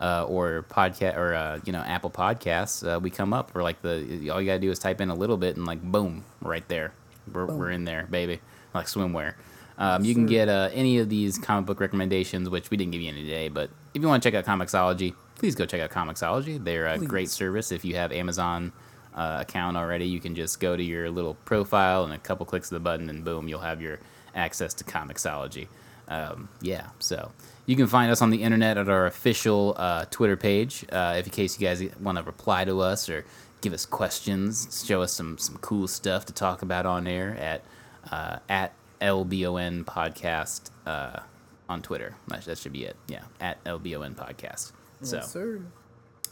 [0.00, 3.56] uh, or podcast or uh, you know Apple Podcasts, uh, we come up.
[3.56, 5.82] Or like the all you gotta do is type in a little bit and like
[5.82, 6.92] boom, right there,
[7.32, 8.40] we're, we're in there, baby,
[8.72, 9.34] like swimwear.
[9.78, 13.00] Um, you can get uh, any of these comic book recommendations, which we didn't give
[13.00, 15.90] you any today, but if you want to check out Comixology, please go check out
[15.90, 16.62] Comixology.
[16.62, 17.70] They're a great service.
[17.70, 18.72] If you have Amazon
[19.14, 22.70] uh, account already, you can just go to your little profile and a couple clicks
[22.72, 24.00] of the button, and boom, you'll have your
[24.34, 25.68] access to Comixology.
[26.08, 27.30] Um, yeah, so
[27.66, 30.84] you can find us on the internet at our official uh, Twitter page.
[30.90, 33.24] Uh, if in case you guys want to reply to us or
[33.60, 37.62] give us questions, show us some some cool stuff to talk about on air at
[38.10, 41.20] uh, at LBON podcast uh,
[41.68, 42.16] on Twitter.
[42.28, 42.96] That, should be it.
[43.08, 44.72] Yeah, at LBON podcast.
[45.02, 45.60] So sir.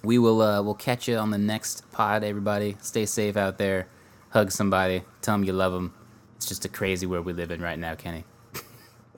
[0.02, 2.24] we will uh, we'll catch you on the next pod.
[2.24, 3.88] Everybody, stay safe out there.
[4.30, 5.02] Hug somebody.
[5.22, 5.94] Tell them you love them.
[6.36, 8.24] It's just a crazy world we live in right now, Kenny.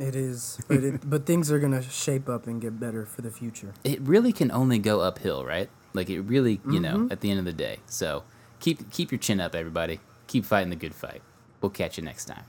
[0.00, 3.32] It is, but it, but things are gonna shape up and get better for the
[3.32, 3.74] future.
[3.82, 5.68] It really can only go uphill, right?
[5.92, 7.10] Like it really, you know, Mm-hmm.
[7.12, 7.78] at the end of the day.
[7.86, 8.22] So
[8.60, 9.98] keep keep your chin up, everybody.
[10.28, 11.20] Keep fighting the good fight.
[11.60, 12.44] We'll catch you next time.